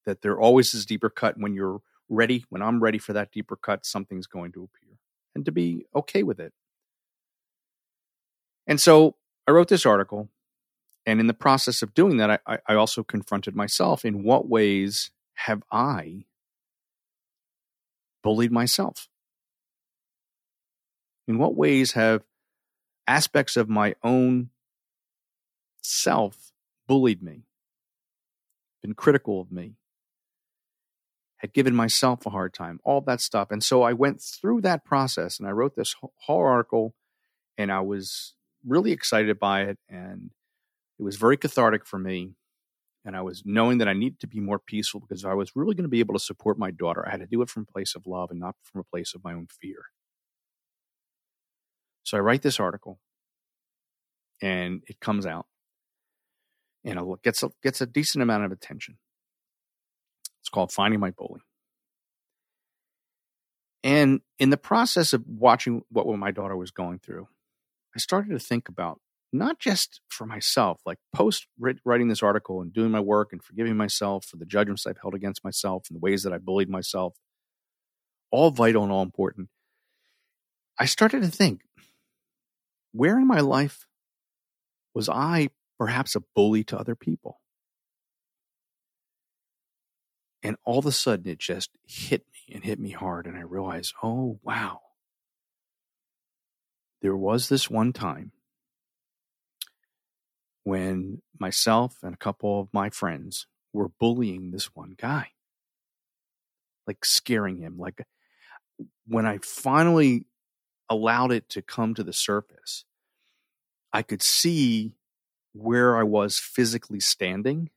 That 0.04 0.22
there 0.22 0.38
always 0.38 0.72
is 0.72 0.86
deeper 0.86 1.10
cut 1.10 1.34
when 1.38 1.54
you're 1.54 1.80
ready, 2.08 2.44
when 2.48 2.62
I'm 2.62 2.80
ready 2.80 2.98
for 2.98 3.12
that 3.14 3.32
deeper 3.32 3.56
cut, 3.56 3.84
something's 3.84 4.26
going 4.26 4.52
to 4.52 4.62
appear. 4.62 4.98
And 5.34 5.44
to 5.44 5.52
be 5.52 5.86
okay 5.94 6.22
with 6.22 6.38
it. 6.38 6.52
And 8.66 8.80
so 8.80 9.16
I 9.46 9.52
wrote 9.52 9.68
this 9.68 9.86
article. 9.86 10.28
And 11.04 11.20
in 11.20 11.28
the 11.28 11.34
process 11.34 11.82
of 11.82 11.94
doing 11.94 12.16
that, 12.16 12.42
I, 12.46 12.58
I 12.66 12.74
also 12.74 13.04
confronted 13.04 13.54
myself 13.54 14.04
in 14.04 14.24
what 14.24 14.48
ways 14.48 15.12
have 15.34 15.62
I 15.70 16.24
bullied 18.24 18.50
myself? 18.50 19.08
In 21.28 21.38
what 21.38 21.54
ways 21.54 21.92
have 21.92 22.24
aspects 23.06 23.56
of 23.56 23.68
my 23.68 23.94
own 24.02 24.50
self 25.80 26.52
bullied 26.88 27.22
me? 27.22 27.46
been 28.86 28.94
critical 28.94 29.40
of 29.40 29.50
me, 29.50 29.74
had 31.38 31.52
given 31.52 31.74
myself 31.74 32.24
a 32.24 32.30
hard 32.30 32.54
time, 32.54 32.78
all 32.84 33.00
that 33.00 33.20
stuff. 33.20 33.50
And 33.50 33.62
so 33.62 33.82
I 33.82 33.92
went 33.92 34.22
through 34.22 34.60
that 34.60 34.84
process 34.84 35.40
and 35.40 35.48
I 35.48 35.50
wrote 35.50 35.74
this 35.74 35.96
whole 36.00 36.44
article 36.44 36.94
and 37.58 37.72
I 37.72 37.80
was 37.80 38.34
really 38.66 38.92
excited 38.92 39.38
by 39.38 39.62
it. 39.62 39.78
And 39.88 40.30
it 40.98 41.02
was 41.02 41.16
very 41.16 41.36
cathartic 41.36 41.86
for 41.86 41.98
me. 41.98 42.34
and 43.04 43.16
I 43.16 43.22
was 43.22 43.44
knowing 43.46 43.78
that 43.78 43.88
I 43.88 43.92
needed 43.92 44.18
to 44.20 44.26
be 44.26 44.40
more 44.40 44.58
peaceful 44.58 45.00
because 45.00 45.24
I 45.24 45.34
was 45.34 45.52
really 45.54 45.76
going 45.76 45.84
to 45.84 45.88
be 45.88 46.00
able 46.00 46.14
to 46.14 46.20
support 46.20 46.58
my 46.58 46.72
daughter, 46.72 47.06
I 47.06 47.12
had 47.12 47.20
to 47.20 47.26
do 47.26 47.40
it 47.42 47.48
from 47.48 47.64
a 47.68 47.72
place 47.72 47.94
of 47.94 48.02
love 48.04 48.30
and 48.32 48.40
not 48.40 48.56
from 48.64 48.80
a 48.80 48.84
place 48.84 49.14
of 49.14 49.22
my 49.22 49.32
own 49.32 49.46
fear. 49.60 49.78
So 52.02 52.16
I 52.16 52.20
write 52.20 52.42
this 52.42 52.58
article 52.58 52.98
and 54.42 54.82
it 54.88 54.98
comes 55.00 55.24
out 55.24 55.46
and 56.84 56.98
it 56.98 57.22
gets 57.22 57.42
a, 57.44 57.50
gets 57.62 57.80
a 57.80 57.86
decent 57.86 58.22
amount 58.22 58.44
of 58.44 58.52
attention. 58.52 58.98
It's 60.40 60.48
called 60.48 60.72
Finding 60.72 61.00
My 61.00 61.10
Bully. 61.10 61.40
And 63.82 64.20
in 64.40 64.50
the 64.50 64.56
process 64.56 65.12
of 65.12 65.24
watching 65.26 65.82
what 65.90 66.06
my 66.18 66.32
daughter 66.32 66.56
was 66.56 66.72
going 66.72 66.98
through, 66.98 67.28
I 67.96 67.98
started 67.98 68.32
to 68.32 68.38
think 68.38 68.68
about 68.68 69.00
not 69.32 69.58
just 69.58 70.02
for 70.08 70.26
myself, 70.26 70.82
like 70.84 70.98
post 71.14 71.46
writing 71.58 72.08
this 72.08 72.22
article 72.22 72.60
and 72.60 72.70
doing 72.70 72.90
my 72.90 73.00
work 73.00 73.32
and 73.32 73.42
forgiving 73.42 73.74
myself 73.74 74.26
for 74.26 74.36
the 74.36 74.44
judgments 74.44 74.86
I've 74.86 74.98
held 75.00 75.14
against 75.14 75.42
myself 75.42 75.86
and 75.88 75.96
the 75.96 76.00
ways 76.00 76.22
that 76.22 76.32
I 76.34 76.38
bullied 76.38 76.68
myself, 76.68 77.16
all 78.30 78.50
vital 78.50 78.82
and 78.82 78.92
all 78.92 79.02
important. 79.02 79.48
I 80.78 80.84
started 80.84 81.22
to 81.22 81.28
think, 81.28 81.62
where 82.92 83.18
in 83.18 83.26
my 83.26 83.40
life 83.40 83.86
was 84.94 85.08
I 85.08 85.48
perhaps 85.78 86.14
a 86.14 86.22
bully 86.34 86.64
to 86.64 86.78
other 86.78 86.94
people? 86.94 87.40
And 90.42 90.56
all 90.66 90.78
of 90.78 90.86
a 90.86 90.92
sudden 90.92 91.26
it 91.26 91.38
just 91.38 91.70
hit 91.86 92.26
me 92.26 92.54
and 92.54 92.62
hit 92.62 92.78
me 92.78 92.90
hard. 92.90 93.26
And 93.26 93.38
I 93.38 93.40
realized, 93.40 93.94
oh, 94.02 94.38
wow. 94.42 94.80
There 97.02 97.16
was 97.16 97.48
this 97.48 97.70
one 97.70 97.92
time 97.92 98.32
when 100.64 101.22
myself 101.38 101.98
and 102.02 102.14
a 102.14 102.18
couple 102.18 102.60
of 102.60 102.68
my 102.72 102.90
friends 102.90 103.46
were 103.72 103.88
bullying 103.88 104.50
this 104.50 104.74
one 104.74 104.94
guy, 104.96 105.28
like 106.86 107.04
scaring 107.04 107.58
him. 107.58 107.78
Like 107.78 108.04
when 109.06 109.26
I 109.26 109.38
finally 109.42 110.26
allowed 110.88 111.32
it 111.32 111.48
to 111.50 111.62
come 111.62 111.94
to 111.94 112.02
the 112.02 112.12
surface, 112.12 112.84
I 113.92 114.02
could 114.02 114.22
see 114.22 114.94
where 115.52 115.96
I 115.96 116.02
was 116.02 116.38
physically 116.38 117.00
standing 117.00 117.70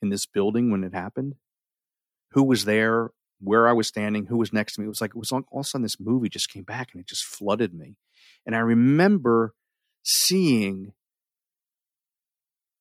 in 0.00 0.08
this 0.08 0.26
building 0.26 0.70
when 0.70 0.84
it 0.84 0.94
happened, 0.94 1.34
who 2.32 2.42
was 2.42 2.64
there, 2.64 3.10
where 3.42 3.68
I 3.68 3.72
was 3.72 3.88
standing, 3.88 4.26
who 4.26 4.36
was 4.36 4.52
next 4.52 4.74
to 4.74 4.80
me. 4.80 4.86
It 4.86 4.88
was 4.88 5.00
like 5.00 5.10
it 5.10 5.18
was 5.18 5.32
all, 5.32 5.42
all 5.50 5.60
of 5.60 5.66
a 5.66 5.68
sudden 5.68 5.82
this 5.82 6.00
movie 6.00 6.28
just 6.28 6.50
came 6.50 6.62
back 6.62 6.88
and 6.92 7.00
it 7.00 7.08
just 7.08 7.24
flooded 7.24 7.74
me. 7.74 7.96
And 8.46 8.54
I 8.54 8.60
remember 8.60 9.54
seeing 10.02 10.92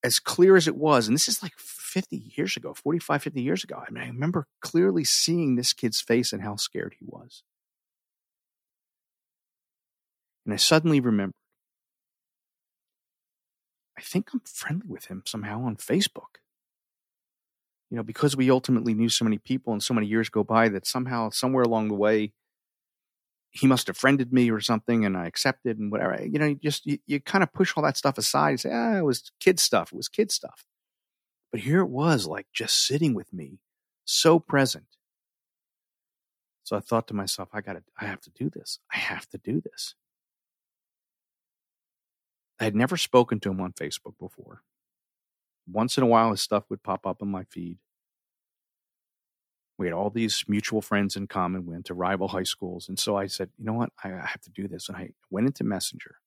as 0.04 0.20
clear 0.20 0.56
as 0.56 0.68
it 0.68 0.76
was, 0.76 1.08
and 1.08 1.16
this 1.16 1.28
is 1.28 1.44
like 1.44 1.54
50 1.58 2.32
years 2.36 2.58
ago, 2.58 2.74
45, 2.74 3.24
50 3.24 3.42
years 3.42 3.64
ago. 3.64 3.84
I 3.88 3.92
mean, 3.92 4.04
I 4.04 4.08
remember 4.08 4.48
clearly 4.62 5.04
seeing 5.04 5.56
this 5.56 5.74
kid's 5.74 6.02
face 6.02 6.34
and 6.34 6.42
how 6.42 6.56
scared 6.56 6.96
he 7.00 7.06
was. 7.06 7.44
And 10.46 10.54
I 10.54 10.58
suddenly 10.58 11.00
remembered 11.00 11.36
I 13.98 14.04
think 14.04 14.30
I'm 14.34 14.42
friendly 14.46 14.88
with 14.88 15.06
him 15.06 15.22
somehow 15.28 15.64
on 15.64 15.76
Facebook. 15.76 16.40
You 17.92 17.98
know, 17.98 18.04
because 18.04 18.38
we 18.38 18.50
ultimately 18.50 18.94
knew 18.94 19.10
so 19.10 19.26
many 19.26 19.38
people 19.38 19.74
and 19.74 19.84
so 19.84 19.94
many 19.94 20.08
years 20.08 20.30
go 20.30 20.44
by 20.44 20.70
that 20.70 20.88
somehow, 20.88 21.30
somewhere 21.30 21.64
along 21.64 21.90
the 21.90 21.96
way, 21.96 22.32
he 23.52 23.68
must 23.68 23.88
have 23.88 23.98
friended 23.98 24.32
me 24.32 24.50
or 24.50 24.62
something 24.62 25.06
and 25.06 25.18
I 25.18 25.28
accepted 25.28 25.78
and 25.78 25.92
whatever. 25.92 26.26
You 26.26 26.40
know, 26.40 26.46
you 26.46 26.56
just, 26.56 26.86
you, 26.86 27.00
you 27.06 27.20
kind 27.20 27.44
of 27.44 27.52
push 27.52 27.74
all 27.76 27.84
that 27.84 27.98
stuff 27.98 28.18
aside 28.18 28.52
and 28.52 28.60
say, 28.62 28.70
ah, 28.72 28.98
it 28.98 29.04
was 29.04 29.32
kid 29.42 29.60
stuff. 29.60 29.92
It 29.92 29.98
was 29.98 30.08
kid 30.08 30.32
stuff. 30.32 30.64
But 31.52 31.60
here 31.60 31.82
it 31.82 31.90
was 31.90 32.28
like 32.28 32.48
just 32.54 32.86
sitting 32.86 33.14
with 33.14 33.34
me, 33.34 33.60
so 34.06 34.40
present. 34.40 34.86
So 36.64 36.78
I 36.78 36.80
thought 36.80 37.10
to 37.10 37.14
myself, 37.14 37.50
I 37.52 37.60
got 37.60 37.74
to, 37.74 37.84
I 38.00 38.06
have 38.06 38.22
to 38.22 38.30
do 38.30 38.50
this. 38.50 38.80
I 38.94 38.98
have 38.98 39.28
to 39.32 39.38
do 39.38 39.60
this. 39.60 39.96
I 42.58 42.64
had 42.64 42.76
never 42.76 42.96
spoken 42.96 43.42
to 43.42 43.50
him 43.50 43.60
on 43.60 43.74
Facebook 43.74 44.18
before. 44.18 44.62
Once 45.72 45.98
in 45.98 46.04
a 46.04 46.08
while, 46.08 46.32
his 46.32 46.42
stuff 46.42 46.66
would 46.70 46.84
pop 46.84 47.06
up 47.06 47.22
on 47.22 47.30
my 47.30 47.44
feed. 47.46 47.78
We 49.78 49.88
had 49.88 49.94
all 49.94 50.10
these 50.10 50.44
mutual 50.48 50.82
friends 50.82 51.16
in 51.16 51.28
common. 51.28 51.66
We 51.66 51.74
went 51.74 51.86
to 51.88 51.94
rival 51.94 52.28
high 52.30 52.44
schools. 52.44 52.88
And 52.88 53.00
so 53.00 53.16
I 53.16 53.28
said, 53.28 53.50
you 53.58 53.66
know 53.66 53.74
what? 53.74 53.92
I, 54.04 54.10
I 54.14 54.26
have 54.26 54.42
to 54.42 54.52
do 54.52 54.68
this. 54.68 54.90
And 54.90 54.98
I 54.98 55.10
went 55.30 55.48
into 55.48 55.64
Messenger 55.64 56.18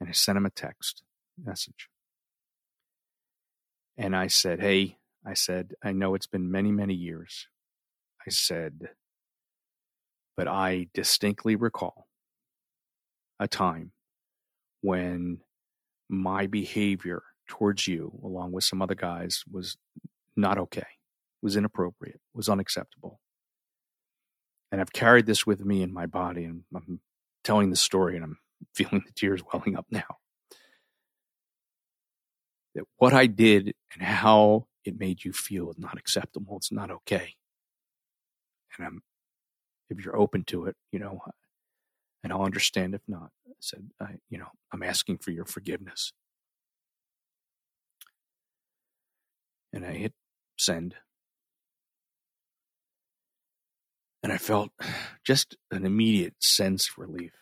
and 0.00 0.08
I 0.08 0.12
sent 0.12 0.38
him 0.38 0.46
a 0.46 0.50
text 0.50 1.02
message. 1.42 1.88
And 3.96 4.16
I 4.16 4.26
said, 4.26 4.60
hey, 4.60 4.96
I 5.24 5.34
said, 5.34 5.74
I 5.82 5.92
know 5.92 6.14
it's 6.14 6.26
been 6.26 6.50
many, 6.50 6.72
many 6.72 6.94
years. 6.94 7.46
I 8.26 8.30
said, 8.30 8.90
but 10.36 10.48
I 10.48 10.88
distinctly 10.94 11.56
recall 11.56 12.08
a 13.38 13.46
time 13.46 13.92
when 14.80 15.40
my 16.08 16.46
behavior 16.46 17.22
towards 17.52 17.86
you, 17.86 18.20
along 18.24 18.52
with 18.52 18.64
some 18.64 18.80
other 18.80 18.94
guys, 18.94 19.44
was 19.50 19.76
not 20.36 20.58
okay 20.58 20.86
was 21.42 21.56
inappropriate, 21.56 22.20
was 22.32 22.48
unacceptable. 22.48 23.20
And 24.70 24.80
I've 24.80 24.92
carried 24.92 25.26
this 25.26 25.46
with 25.46 25.64
me 25.64 25.82
in 25.82 25.92
my 25.92 26.06
body, 26.06 26.44
and 26.44 26.62
I'm 26.74 27.00
telling 27.44 27.70
the 27.70 27.76
story, 27.76 28.16
and 28.16 28.24
I'm 28.24 28.38
feeling 28.74 29.02
the 29.04 29.12
tears 29.12 29.42
welling 29.52 29.76
up 29.76 29.86
now. 29.90 30.18
That 32.74 32.84
what 32.96 33.12
I 33.12 33.26
did 33.26 33.74
and 33.92 34.02
how 34.02 34.66
it 34.84 34.98
made 34.98 35.24
you 35.24 35.32
feel 35.32 35.70
is 35.70 35.78
not 35.78 35.98
acceptable. 35.98 36.56
It's 36.56 36.72
not 36.72 36.90
okay. 36.90 37.34
And 38.78 38.86
I'm, 38.86 39.02
if 39.90 40.02
you're 40.02 40.16
open 40.16 40.44
to 40.44 40.66
it, 40.66 40.76
you 40.90 40.98
know, 40.98 41.20
and 42.24 42.32
I'll 42.32 42.44
understand 42.44 42.94
if 42.94 43.02
not. 43.06 43.30
I 43.46 43.52
said, 43.60 43.90
I, 44.00 44.14
you 44.30 44.38
know, 44.38 44.48
I'm 44.72 44.82
asking 44.82 45.18
for 45.18 45.32
your 45.32 45.44
forgiveness. 45.44 46.14
And 49.72 49.84
I 49.86 49.92
hit 49.92 50.12
send. 50.58 50.94
and 54.22 54.32
I 54.32 54.38
felt 54.38 54.70
just 55.24 55.56
an 55.70 55.84
immediate 55.84 56.34
sense 56.40 56.88
of 56.88 56.98
relief. 56.98 57.32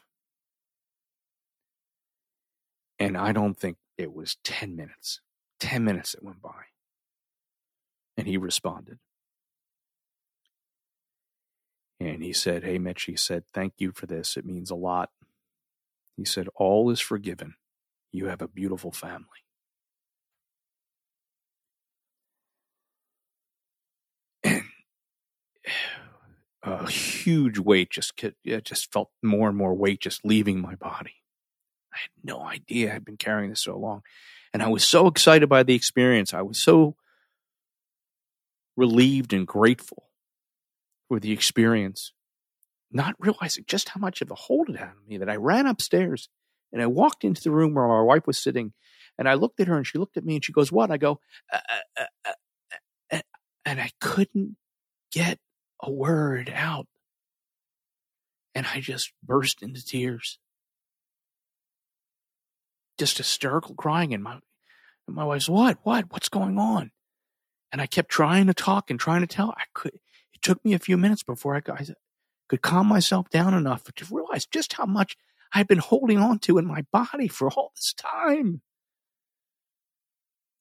And 2.99 3.16
I 3.16 3.32
don't 3.32 3.58
think 3.58 3.78
it 3.96 4.12
was 4.12 4.37
10 4.44 4.76
minutes, 4.76 5.20
10 5.60 5.84
minutes 5.84 6.12
that 6.12 6.22
went 6.22 6.42
by. 6.42 6.64
And 8.16 8.26
he 8.26 8.37
responded. 8.37 8.99
And 11.99 12.22
he 12.22 12.32
said, 12.32 12.64
Hey, 12.64 12.78
Mitch, 12.78 13.04
he 13.04 13.16
said, 13.16 13.44
thank 13.52 13.75
you 13.78 13.92
for 13.92 14.06
this. 14.06 14.37
It 14.37 14.44
means 14.44 14.70
a 14.70 14.75
lot. 14.75 15.10
He 16.16 16.25
said, 16.25 16.49
All 16.54 16.90
is 16.90 17.00
forgiven. 17.00 17.54
You 18.12 18.26
have 18.26 18.42
a 18.42 18.49
beautiful 18.49 18.92
family. 18.92 19.44
A 26.62 26.90
huge 26.90 27.59
weight 27.59 27.90
just 27.90 28.12
it 28.23 28.64
just 28.64 28.93
felt 28.93 29.11
more 29.23 29.49
and 29.49 29.57
more 29.57 29.75
weight 29.75 30.00
just 30.00 30.25
leaving 30.25 30.61
my 30.61 30.75
body. 30.75 31.14
I 31.93 31.99
had 32.02 32.11
no 32.25 32.43
idea 32.43 32.95
I'd 32.95 33.05
been 33.05 33.17
carrying 33.17 33.50
this 33.50 33.62
so 33.62 33.76
long. 33.79 34.02
And 34.52 34.62
I 34.62 34.69
was 34.69 34.85
so 34.85 35.07
excited 35.07 35.49
by 35.49 35.62
the 35.62 35.75
experience. 35.75 36.35
I 36.35 36.43
was 36.43 36.62
so 36.62 36.97
relieved 38.76 39.33
and 39.33 39.47
grateful 39.47 40.09
for 41.09 41.19
the 41.19 41.33
experience, 41.33 42.12
not 42.93 43.14
realizing 43.19 43.64
just 43.67 43.90
how 43.90 44.00
much 44.00 44.23
of 44.23 44.31
a 44.31 44.35
hold 44.35 44.69
it 44.69 44.76
had 44.76 44.88
on 44.88 45.09
me 45.09 45.19
that 45.19 45.31
I 45.31 45.37
ran 45.37 45.67
upstairs 45.67 46.29
and 46.73 46.83
I 46.83 46.87
walked 46.87 47.25
into 47.25 47.43
the 47.43 47.50
room 47.50 47.75
where 47.75 47.88
my 47.88 48.02
wife 48.02 48.26
was 48.26 48.43
sitting 48.43 48.73
and 49.19 49.29
I 49.29 49.35
looked 49.35 49.61
at 49.61 49.69
her 49.69 49.76
and 49.76 49.87
she 49.87 49.99
looked 49.99 50.17
at 50.17 50.25
me 50.25 50.37
and 50.37 50.45
she 50.45 50.52
goes, 50.52 50.71
What? 50.71 50.90
I 50.90 50.97
go, 50.97 51.21
uh, 51.52 51.59
uh, 51.59 52.02
uh, 52.02 52.05
uh, 52.29 53.17
uh 53.17 53.21
and 53.64 53.81
I 53.81 53.90
couldn't 54.00 54.57
get 55.12 55.38
a 55.82 55.90
word 55.90 56.52
out. 56.54 56.87
And 58.54 58.66
I 58.66 58.80
just 58.80 59.12
burst 59.22 59.62
into 59.62 59.84
tears. 59.84 60.38
Just 62.99 63.18
hysterical 63.18 63.75
crying. 63.75 64.12
And 64.12 64.22
my, 64.22 64.38
and 65.06 65.16
my 65.16 65.25
wife's, 65.25 65.49
what? 65.49 65.78
What? 65.82 66.10
What's 66.10 66.28
going 66.28 66.58
on? 66.58 66.90
And 67.72 67.80
I 67.80 67.87
kept 67.87 68.10
trying 68.10 68.49
to 68.49 68.54
talk 68.54 68.90
and 68.90 68.99
trying 68.99 69.20
to 69.20 69.26
tell. 69.26 69.50
I 69.50 69.64
could, 69.75 69.94
it 69.94 70.42
took 70.42 70.64
me 70.64 70.75
a 70.75 70.78
few 70.78 70.96
minutes 70.96 71.22
before 71.22 71.54
I, 71.54 71.62
I 71.72 71.87
could 72.49 72.62
calm 72.62 72.88
myself 72.88 73.30
down 73.30 73.54
enough 73.54 73.84
to 73.84 74.14
realize 74.14 74.46
just 74.46 74.72
how 74.72 74.87
much 74.87 75.16
I'd 75.52 75.68
been 75.68 75.78
holding 75.78 76.18
on 76.18 76.40
to 76.40 76.58
in 76.58 76.66
my 76.66 76.84
body 76.92 77.28
for 77.28 77.49
all 77.49 77.72
this 77.76 77.94
time. 77.94 78.62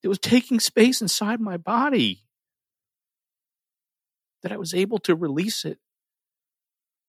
It 0.02 0.08
was 0.08 0.18
taking 0.18 0.60
space 0.60 1.02
inside 1.02 1.40
my 1.40 1.56
body 1.56 2.22
that 4.42 4.52
I 4.52 4.56
was 4.56 4.74
able 4.74 4.98
to 5.00 5.14
release 5.14 5.64
it, 5.64 5.78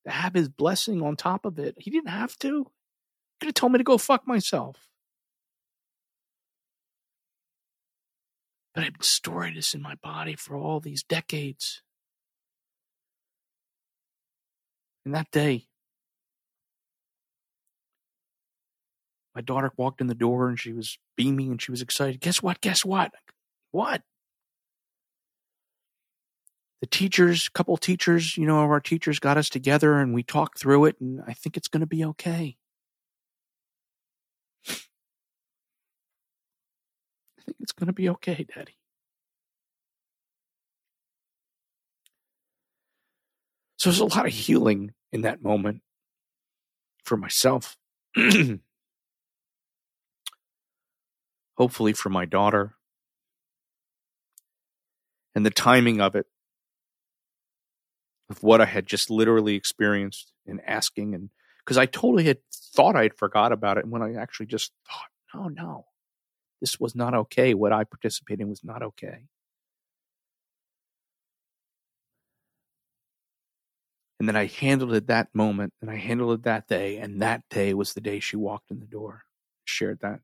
to 0.05 0.11
have 0.11 0.33
his 0.33 0.49
blessing 0.49 1.01
on 1.01 1.15
top 1.15 1.45
of 1.45 1.59
it. 1.59 1.75
He 1.77 1.89
didn't 1.91 2.09
have 2.09 2.37
to. 2.39 2.57
He 2.59 3.39
could 3.39 3.47
have 3.47 3.53
told 3.53 3.71
me 3.71 3.77
to 3.77 3.83
go 3.83 3.97
fuck 3.97 4.27
myself. 4.27 4.87
But 8.73 8.85
I've 8.85 8.93
been 8.93 9.01
storing 9.01 9.55
this 9.55 9.73
in 9.73 9.81
my 9.81 9.95
body 9.95 10.35
for 10.35 10.55
all 10.55 10.79
these 10.79 11.03
decades. 11.03 11.81
And 15.05 15.13
that 15.13 15.31
day, 15.31 15.65
my 19.35 19.41
daughter 19.41 19.71
walked 19.75 19.99
in 20.01 20.07
the 20.07 20.13
door 20.13 20.47
and 20.47 20.59
she 20.59 20.73
was 20.73 20.97
beaming 21.17 21.51
and 21.51 21.61
she 21.61 21.71
was 21.71 21.81
excited. 21.81 22.21
Guess 22.21 22.41
what? 22.41 22.61
Guess 22.61 22.85
what? 22.85 23.11
What? 23.71 24.03
The 26.81 26.87
teachers, 26.87 27.47
a 27.47 27.51
couple 27.51 27.77
teachers, 27.77 28.35
you 28.37 28.45
know, 28.47 28.57
our 28.57 28.79
teachers 28.79 29.19
got 29.19 29.37
us 29.37 29.49
together 29.49 29.99
and 29.99 30.15
we 30.15 30.23
talked 30.23 30.59
through 30.59 30.85
it, 30.85 30.95
and 30.99 31.21
I 31.27 31.33
think 31.33 31.55
it's 31.55 31.67
going 31.67 31.81
to 31.81 31.87
be 31.87 32.03
okay. 32.05 32.57
I 34.67 34.73
think 37.45 37.57
it's 37.59 37.71
going 37.71 37.87
to 37.87 37.93
be 37.93 38.09
okay, 38.09 38.45
Daddy. 38.55 38.75
So 43.77 43.89
there's 43.89 43.99
a 43.99 44.05
lot 44.05 44.25
of 44.25 44.33
healing 44.33 44.93
in 45.11 45.21
that 45.21 45.43
moment 45.43 45.81
for 47.03 47.17
myself. 47.17 47.77
Hopefully 51.57 51.93
for 51.93 52.09
my 52.09 52.25
daughter. 52.25 52.75
And 55.33 55.45
the 55.45 55.51
timing 55.51 56.01
of 56.01 56.15
it, 56.15 56.27
of 58.31 58.41
what 58.41 58.61
I 58.61 58.65
had 58.65 58.87
just 58.87 59.09
literally 59.09 59.55
experienced 59.55 60.31
and 60.47 60.61
asking, 60.65 61.13
and 61.13 61.29
because 61.59 61.77
I 61.77 61.85
totally 61.85 62.23
had 62.23 62.37
thought 62.51 62.95
I'd 62.95 63.17
forgot 63.17 63.51
about 63.51 63.77
it. 63.77 63.83
And 63.83 63.91
when 63.91 64.01
I 64.01 64.13
actually 64.13 64.47
just 64.47 64.71
thought, 64.87 65.09
no, 65.35 65.49
no, 65.49 65.85
this 66.61 66.79
was 66.79 66.95
not 66.95 67.13
okay. 67.13 67.53
What 67.53 67.73
I 67.73 67.83
participated 67.83 68.41
in 68.41 68.49
was 68.49 68.63
not 68.63 68.81
okay. 68.81 69.25
And 74.19 74.27
then 74.27 74.35
I 74.35 74.45
handled 74.45 74.93
it 74.93 75.07
that 75.07 75.29
moment 75.33 75.73
and 75.81 75.89
I 75.89 75.95
handled 75.95 76.39
it 76.39 76.43
that 76.43 76.67
day. 76.67 76.97
And 76.97 77.21
that 77.21 77.41
day 77.49 77.73
was 77.73 77.93
the 77.93 78.01
day 78.01 78.19
she 78.19 78.35
walked 78.37 78.69
in 78.69 78.79
the 78.79 78.85
door, 78.85 79.23
shared 79.65 79.99
that. 80.01 80.19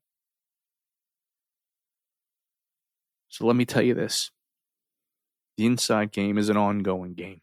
So 3.28 3.44
let 3.44 3.56
me 3.56 3.66
tell 3.66 3.82
you 3.82 3.94
this 3.94 4.30
the 5.56 5.66
inside 5.66 6.12
game 6.12 6.38
is 6.38 6.48
an 6.48 6.56
ongoing 6.56 7.14
game. 7.14 7.40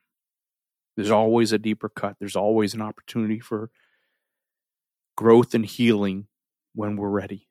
There's 0.96 1.12
always 1.12 1.52
a 1.52 1.58
deeper 1.58 1.90
cut, 1.90 2.16
there's 2.20 2.36
always 2.36 2.74
an 2.74 2.82
opportunity 2.82 3.40
for 3.40 3.70
growth 5.16 5.54
and 5.54 5.66
healing 5.66 6.28
when 6.74 6.96
we're 6.96 7.10
ready. 7.10 7.48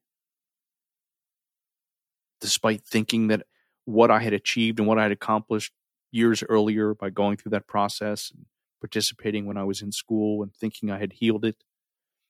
Despite 2.40 2.84
thinking 2.84 3.28
that 3.28 3.46
what 3.84 4.10
I 4.10 4.20
had 4.20 4.32
achieved 4.32 4.78
and 4.78 4.88
what 4.88 4.98
I 4.98 5.04
had 5.04 5.12
accomplished 5.12 5.72
years 6.10 6.42
earlier 6.48 6.94
by 6.94 7.10
going 7.10 7.36
through 7.36 7.50
that 7.50 7.66
process 7.66 8.30
and 8.30 8.46
participating 8.80 9.46
when 9.46 9.56
I 9.56 9.64
was 9.64 9.82
in 9.82 9.92
school 9.92 10.42
and 10.42 10.54
thinking 10.54 10.90
I 10.90 10.98
had 10.98 11.14
healed 11.14 11.44
it 11.44 11.56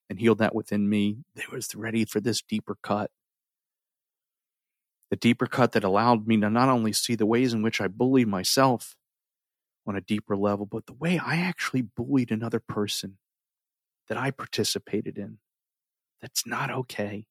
and 0.09 0.19
healed 0.19 0.39
that 0.39 0.55
within 0.55 0.89
me. 0.89 1.19
They 1.35 1.45
was 1.53 1.75
ready 1.75 2.05
for 2.05 2.21
this 2.21 2.43
deeper 2.43 2.77
cut. 2.83 3.11
The 5.11 5.17
deeper 5.17 5.47
cut 5.47 5.73
that 5.73 5.85
allowed 5.85 6.27
me 6.27 6.41
to 6.41 6.51
not 6.51 6.69
only 6.69 6.93
see 6.93 7.15
the 7.15 7.27
ways 7.27 7.53
in 7.53 7.63
which 7.63 7.81
I 7.81 7.89
bullied 7.89 8.29
myself 8.29 8.97
on 9.87 9.97
a 9.97 10.01
deeper 10.01 10.37
level, 10.37 10.67
but 10.67 10.87
the 10.87 10.95
way 10.95 11.19
I 11.19 11.37
actually 11.37 11.83
bullied 11.83 12.31
another 12.31 12.61
person 12.61 13.19
that 14.09 14.19
I 14.19 14.31
participated 14.31 15.19
in. 15.19 15.39
That's 16.21 16.47
not 16.47 16.71
okay. 16.71 17.27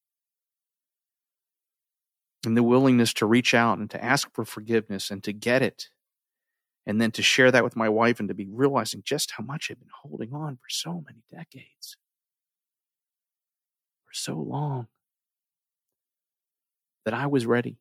And 2.45 2.57
the 2.57 2.63
willingness 2.63 3.13
to 3.15 3.25
reach 3.25 3.53
out 3.53 3.77
and 3.77 3.89
to 3.91 4.03
ask 4.03 4.29
for 4.33 4.45
forgiveness 4.45 5.09
and 5.09 5.23
to 5.23 5.33
get 5.33 5.61
it 5.61 5.89
and 6.85 6.99
then 6.99 7.11
to 7.11 7.21
share 7.21 7.51
that 7.51 7.63
with 7.63 7.75
my 7.75 7.87
wife 7.87 8.19
and 8.19 8.27
to 8.27 8.35
be 8.35 8.47
realizing 8.49 9.01
just 9.03 9.31
how 9.31 9.43
much 9.43 9.69
I've 9.71 9.79
been 9.79 9.87
holding 10.03 10.33
on 10.33 10.57
for 10.57 10.69
so 10.69 11.03
many 11.05 11.23
decades, 11.31 11.97
for 14.05 14.13
so 14.13 14.35
long, 14.35 14.87
that 17.05 17.13
I 17.13 17.27
was 17.27 17.45
ready. 17.45 17.77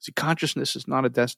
See, 0.00 0.12
consciousness 0.12 0.74
is 0.76 0.88
not 0.88 1.04
a 1.04 1.08
des- 1.08 1.36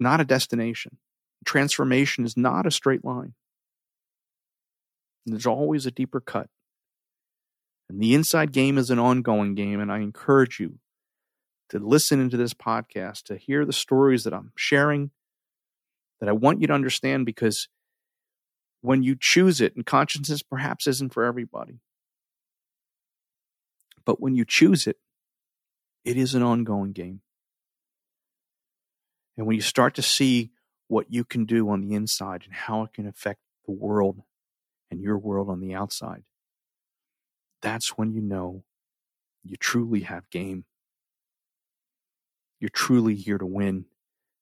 not 0.00 0.20
a 0.20 0.24
destination. 0.24 0.98
Transformation 1.44 2.24
is 2.24 2.36
not 2.36 2.66
a 2.66 2.70
straight 2.70 3.04
line. 3.04 3.34
And 5.24 5.34
there's 5.34 5.46
always 5.46 5.86
a 5.86 5.90
deeper 5.90 6.20
cut. 6.20 6.48
And 7.88 8.00
the 8.00 8.14
inside 8.14 8.52
game 8.52 8.78
is 8.78 8.90
an 8.90 8.98
ongoing 8.98 9.54
game, 9.54 9.80
and 9.80 9.92
I 9.92 9.98
encourage 9.98 10.58
you 10.58 10.78
to 11.70 11.78
listen 11.78 12.20
into 12.20 12.36
this 12.36 12.54
podcast, 12.54 13.24
to 13.24 13.36
hear 13.36 13.64
the 13.64 13.72
stories 13.72 14.24
that 14.24 14.34
I'm 14.34 14.52
sharing, 14.56 15.10
that 16.20 16.28
I 16.28 16.32
want 16.32 16.60
you 16.60 16.66
to 16.68 16.72
understand 16.72 17.26
because 17.26 17.68
when 18.80 19.02
you 19.02 19.16
choose 19.18 19.60
it, 19.60 19.74
and 19.76 19.84
consciousness 19.84 20.42
perhaps 20.42 20.86
isn't 20.86 21.12
for 21.12 21.24
everybody, 21.24 21.80
but 24.04 24.20
when 24.20 24.34
you 24.34 24.44
choose 24.44 24.86
it, 24.86 24.98
it 26.04 26.16
is 26.16 26.34
an 26.34 26.42
ongoing 26.42 26.92
game. 26.92 27.20
And 29.36 29.46
when 29.46 29.56
you 29.56 29.62
start 29.62 29.94
to 29.94 30.02
see 30.02 30.50
what 30.88 31.12
you 31.12 31.24
can 31.24 31.44
do 31.44 31.68
on 31.70 31.80
the 31.80 31.94
inside 31.94 32.42
and 32.44 32.54
how 32.54 32.82
it 32.82 32.92
can 32.92 33.06
affect 33.06 33.40
the 33.66 33.72
world 33.72 34.22
and 34.90 35.00
your 35.00 35.18
world 35.18 35.48
on 35.48 35.60
the 35.60 35.74
outside, 35.74 36.24
that's 37.62 37.96
when 37.96 38.12
you 38.12 38.20
know 38.20 38.64
you 39.42 39.56
truly 39.56 40.00
have 40.00 40.30
game. 40.30 40.64
You're 42.60 42.70
truly 42.70 43.14
here 43.14 43.38
to 43.38 43.46
win 43.46 43.86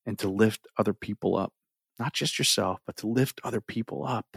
and 0.04 0.18
to 0.18 0.28
lift 0.28 0.66
other 0.76 0.92
people 0.92 1.36
up. 1.36 1.52
Not 1.98 2.12
just 2.12 2.38
yourself, 2.38 2.80
but 2.86 2.96
to 2.96 3.06
lift 3.06 3.40
other 3.44 3.60
people 3.60 4.04
up. 4.06 4.36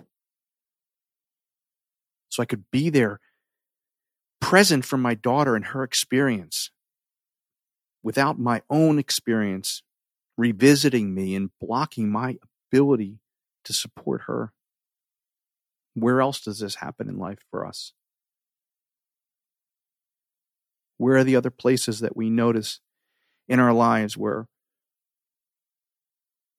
So 2.30 2.44
I 2.44 2.46
could 2.46 2.70
be 2.72 2.90
there 2.90 3.20
present 4.42 4.86
for 4.86 4.98
my 4.98 5.16
daughter 5.16 5.56
and 5.56 5.66
her 5.66 5.84
experience 5.84 6.70
without 8.04 8.38
my 8.38 8.62
own 8.70 9.00
experience 9.00 9.82
revisiting 10.38 11.14
me 11.14 11.36
and 11.36 11.50
blocking 11.62 12.12
my 12.12 12.38
ability 12.72 13.20
to 13.64 13.74
support 13.74 14.24
her. 14.28 14.54
Where 15.94 16.22
else 16.22 16.42
does 16.42 16.60
this 16.60 16.76
happen 16.76 17.08
in 17.08 17.18
life 17.18 17.40
for 17.50 17.66
us? 17.66 17.94
Where 20.98 21.18
are 21.18 21.24
the 21.24 21.36
other 21.36 21.50
places 21.50 22.00
that 22.00 22.16
we 22.16 22.30
notice 22.30 22.80
in 23.48 23.60
our 23.60 23.74
lives 23.74 24.18
where 24.18 24.48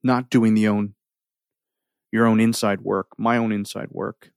not 0.02 0.30
doing 0.30 0.54
the 0.54 0.68
own 0.68 0.94
your 2.12 2.26
own 2.26 2.40
inside 2.40 2.80
work, 2.80 3.08
my 3.18 3.36
own 3.36 3.52
inside 3.52 3.88
work, 3.90 4.30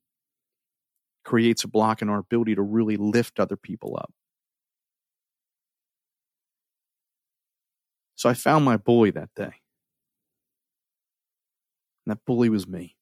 creates 1.23 1.63
a 1.63 1.67
block 1.67 2.01
in 2.01 2.09
our 2.09 2.19
ability 2.19 2.55
to 2.55 2.61
really 2.61 2.97
lift 2.97 3.39
other 3.39 3.55
people 3.55 3.95
up. 3.97 4.11
So 8.19 8.27
I 8.27 8.33
found 8.33 8.65
my 8.65 8.75
bully 8.75 9.11
that 9.11 9.29
day. 9.33 9.43
And 12.05 12.07
that 12.07 12.25
bully 12.25 12.49
was 12.49 12.67
me. 12.67 12.97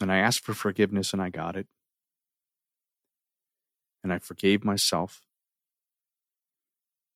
And 0.00 0.10
I 0.10 0.16
asked 0.16 0.40
for 0.40 0.52
forgiveness 0.52 1.12
and 1.12 1.22
I 1.22 1.30
got 1.30 1.54
it. 1.54 1.68
And 4.02 4.12
I 4.12 4.18
forgave 4.18 4.64
myself 4.64 5.22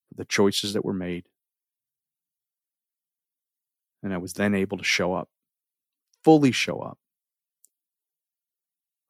for 0.08 0.14
the 0.14 0.24
choices 0.24 0.72
that 0.72 0.84
were 0.84 0.92
made. 0.92 1.24
And 4.04 4.14
I 4.14 4.18
was 4.18 4.34
then 4.34 4.54
able 4.54 4.78
to 4.78 4.84
show 4.84 5.14
up, 5.14 5.30
fully 6.22 6.52
show 6.52 6.78
up, 6.78 7.00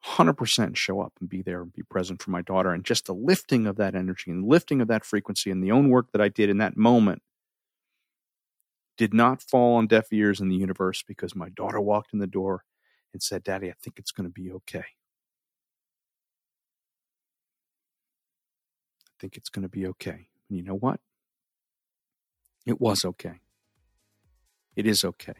100% 0.04 0.76
show 0.76 1.00
up 1.00 1.12
and 1.20 1.28
be 1.28 1.42
there 1.42 1.62
and 1.62 1.72
be 1.72 1.82
present 1.82 2.22
for 2.22 2.30
my 2.30 2.42
daughter. 2.42 2.72
And 2.72 2.84
just 2.84 3.06
the 3.06 3.14
lifting 3.14 3.66
of 3.66 3.76
that 3.76 3.94
energy 3.94 4.30
and 4.30 4.44
lifting 4.44 4.80
of 4.80 4.88
that 4.88 5.04
frequency 5.04 5.50
and 5.50 5.62
the 5.62 5.72
own 5.72 5.88
work 5.88 6.12
that 6.12 6.20
I 6.20 6.28
did 6.28 6.48
in 6.50 6.58
that 6.58 6.76
moment 6.76 7.22
did 8.96 9.14
not 9.14 9.42
fall 9.42 9.76
on 9.76 9.86
deaf 9.86 10.12
ears 10.12 10.40
in 10.40 10.48
the 10.48 10.56
universe 10.56 11.02
because 11.06 11.34
my 11.34 11.48
daughter 11.48 11.80
walked 11.80 12.12
in 12.12 12.18
the 12.18 12.26
door 12.26 12.64
and 13.12 13.22
said, 13.22 13.44
Daddy, 13.44 13.70
I 13.70 13.74
think 13.80 13.98
it's 13.98 14.10
going 14.10 14.28
to 14.28 14.32
be 14.32 14.50
okay. 14.52 14.84
I 19.06 19.20
think 19.20 19.36
it's 19.36 19.48
going 19.48 19.62
to 19.62 19.68
be 19.68 19.86
okay. 19.86 20.28
And 20.48 20.58
you 20.58 20.62
know 20.62 20.74
what? 20.74 21.00
It 22.66 22.80
was 22.80 23.04
okay. 23.04 23.40
It 24.76 24.86
is 24.86 25.04
okay. 25.04 25.34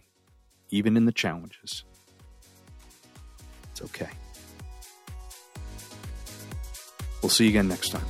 Even 0.70 0.96
in 0.96 1.04
the 1.04 1.12
challenges. 1.12 1.84
It's 3.70 3.82
okay. 3.82 4.10
We'll 7.28 7.34
see 7.34 7.44
you 7.44 7.50
again 7.50 7.68
next 7.68 7.90
time. 7.90 8.06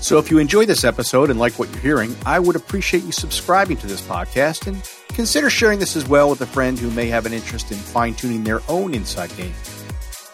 So, 0.00 0.18
if 0.18 0.28
you 0.28 0.38
enjoy 0.38 0.66
this 0.66 0.82
episode 0.82 1.30
and 1.30 1.38
like 1.38 1.56
what 1.56 1.70
you're 1.70 1.78
hearing, 1.78 2.16
I 2.26 2.40
would 2.40 2.56
appreciate 2.56 3.04
you 3.04 3.12
subscribing 3.12 3.76
to 3.76 3.86
this 3.86 4.00
podcast 4.00 4.66
and 4.66 4.82
consider 5.14 5.48
sharing 5.48 5.78
this 5.78 5.94
as 5.94 6.08
well 6.08 6.30
with 6.30 6.40
a 6.40 6.46
friend 6.46 6.76
who 6.76 6.90
may 6.90 7.06
have 7.06 7.26
an 7.26 7.32
interest 7.32 7.70
in 7.70 7.78
fine 7.78 8.14
tuning 8.14 8.42
their 8.42 8.60
own 8.68 8.92
inside 8.92 9.32
game. 9.36 9.54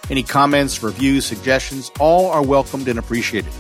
Any 0.08 0.22
comments, 0.22 0.82
reviews, 0.82 1.26
suggestions, 1.26 1.92
all 2.00 2.30
are 2.30 2.42
welcomed 2.42 2.88
and 2.88 2.98
appreciated. 2.98 3.52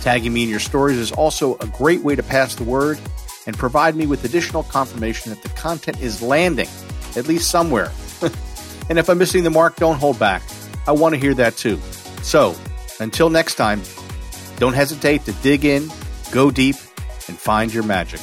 Tagging 0.00 0.32
me 0.32 0.44
in 0.44 0.48
your 0.48 0.60
stories 0.60 0.96
is 0.96 1.10
also 1.10 1.56
a 1.56 1.66
great 1.66 2.02
way 2.02 2.14
to 2.14 2.22
pass 2.22 2.54
the 2.54 2.62
word 2.62 3.00
and 3.48 3.58
provide 3.58 3.96
me 3.96 4.06
with 4.06 4.24
additional 4.24 4.62
confirmation 4.62 5.32
that 5.32 5.42
the 5.42 5.48
content 5.60 6.00
is 6.00 6.22
landing, 6.22 6.68
at 7.16 7.26
least 7.26 7.50
somewhere. 7.50 7.90
and 8.88 8.96
if 8.96 9.08
I'm 9.08 9.18
missing 9.18 9.42
the 9.42 9.50
mark, 9.50 9.74
don't 9.74 9.98
hold 9.98 10.20
back. 10.20 10.42
I 10.88 10.92
want 10.92 11.14
to 11.14 11.20
hear 11.20 11.34
that 11.34 11.58
too. 11.58 11.78
So 12.22 12.56
until 12.98 13.28
next 13.28 13.56
time, 13.56 13.82
don't 14.56 14.72
hesitate 14.72 15.26
to 15.26 15.32
dig 15.34 15.66
in, 15.66 15.90
go 16.32 16.50
deep, 16.50 16.76
and 17.28 17.38
find 17.38 17.72
your 17.72 17.82
magic. 17.82 18.20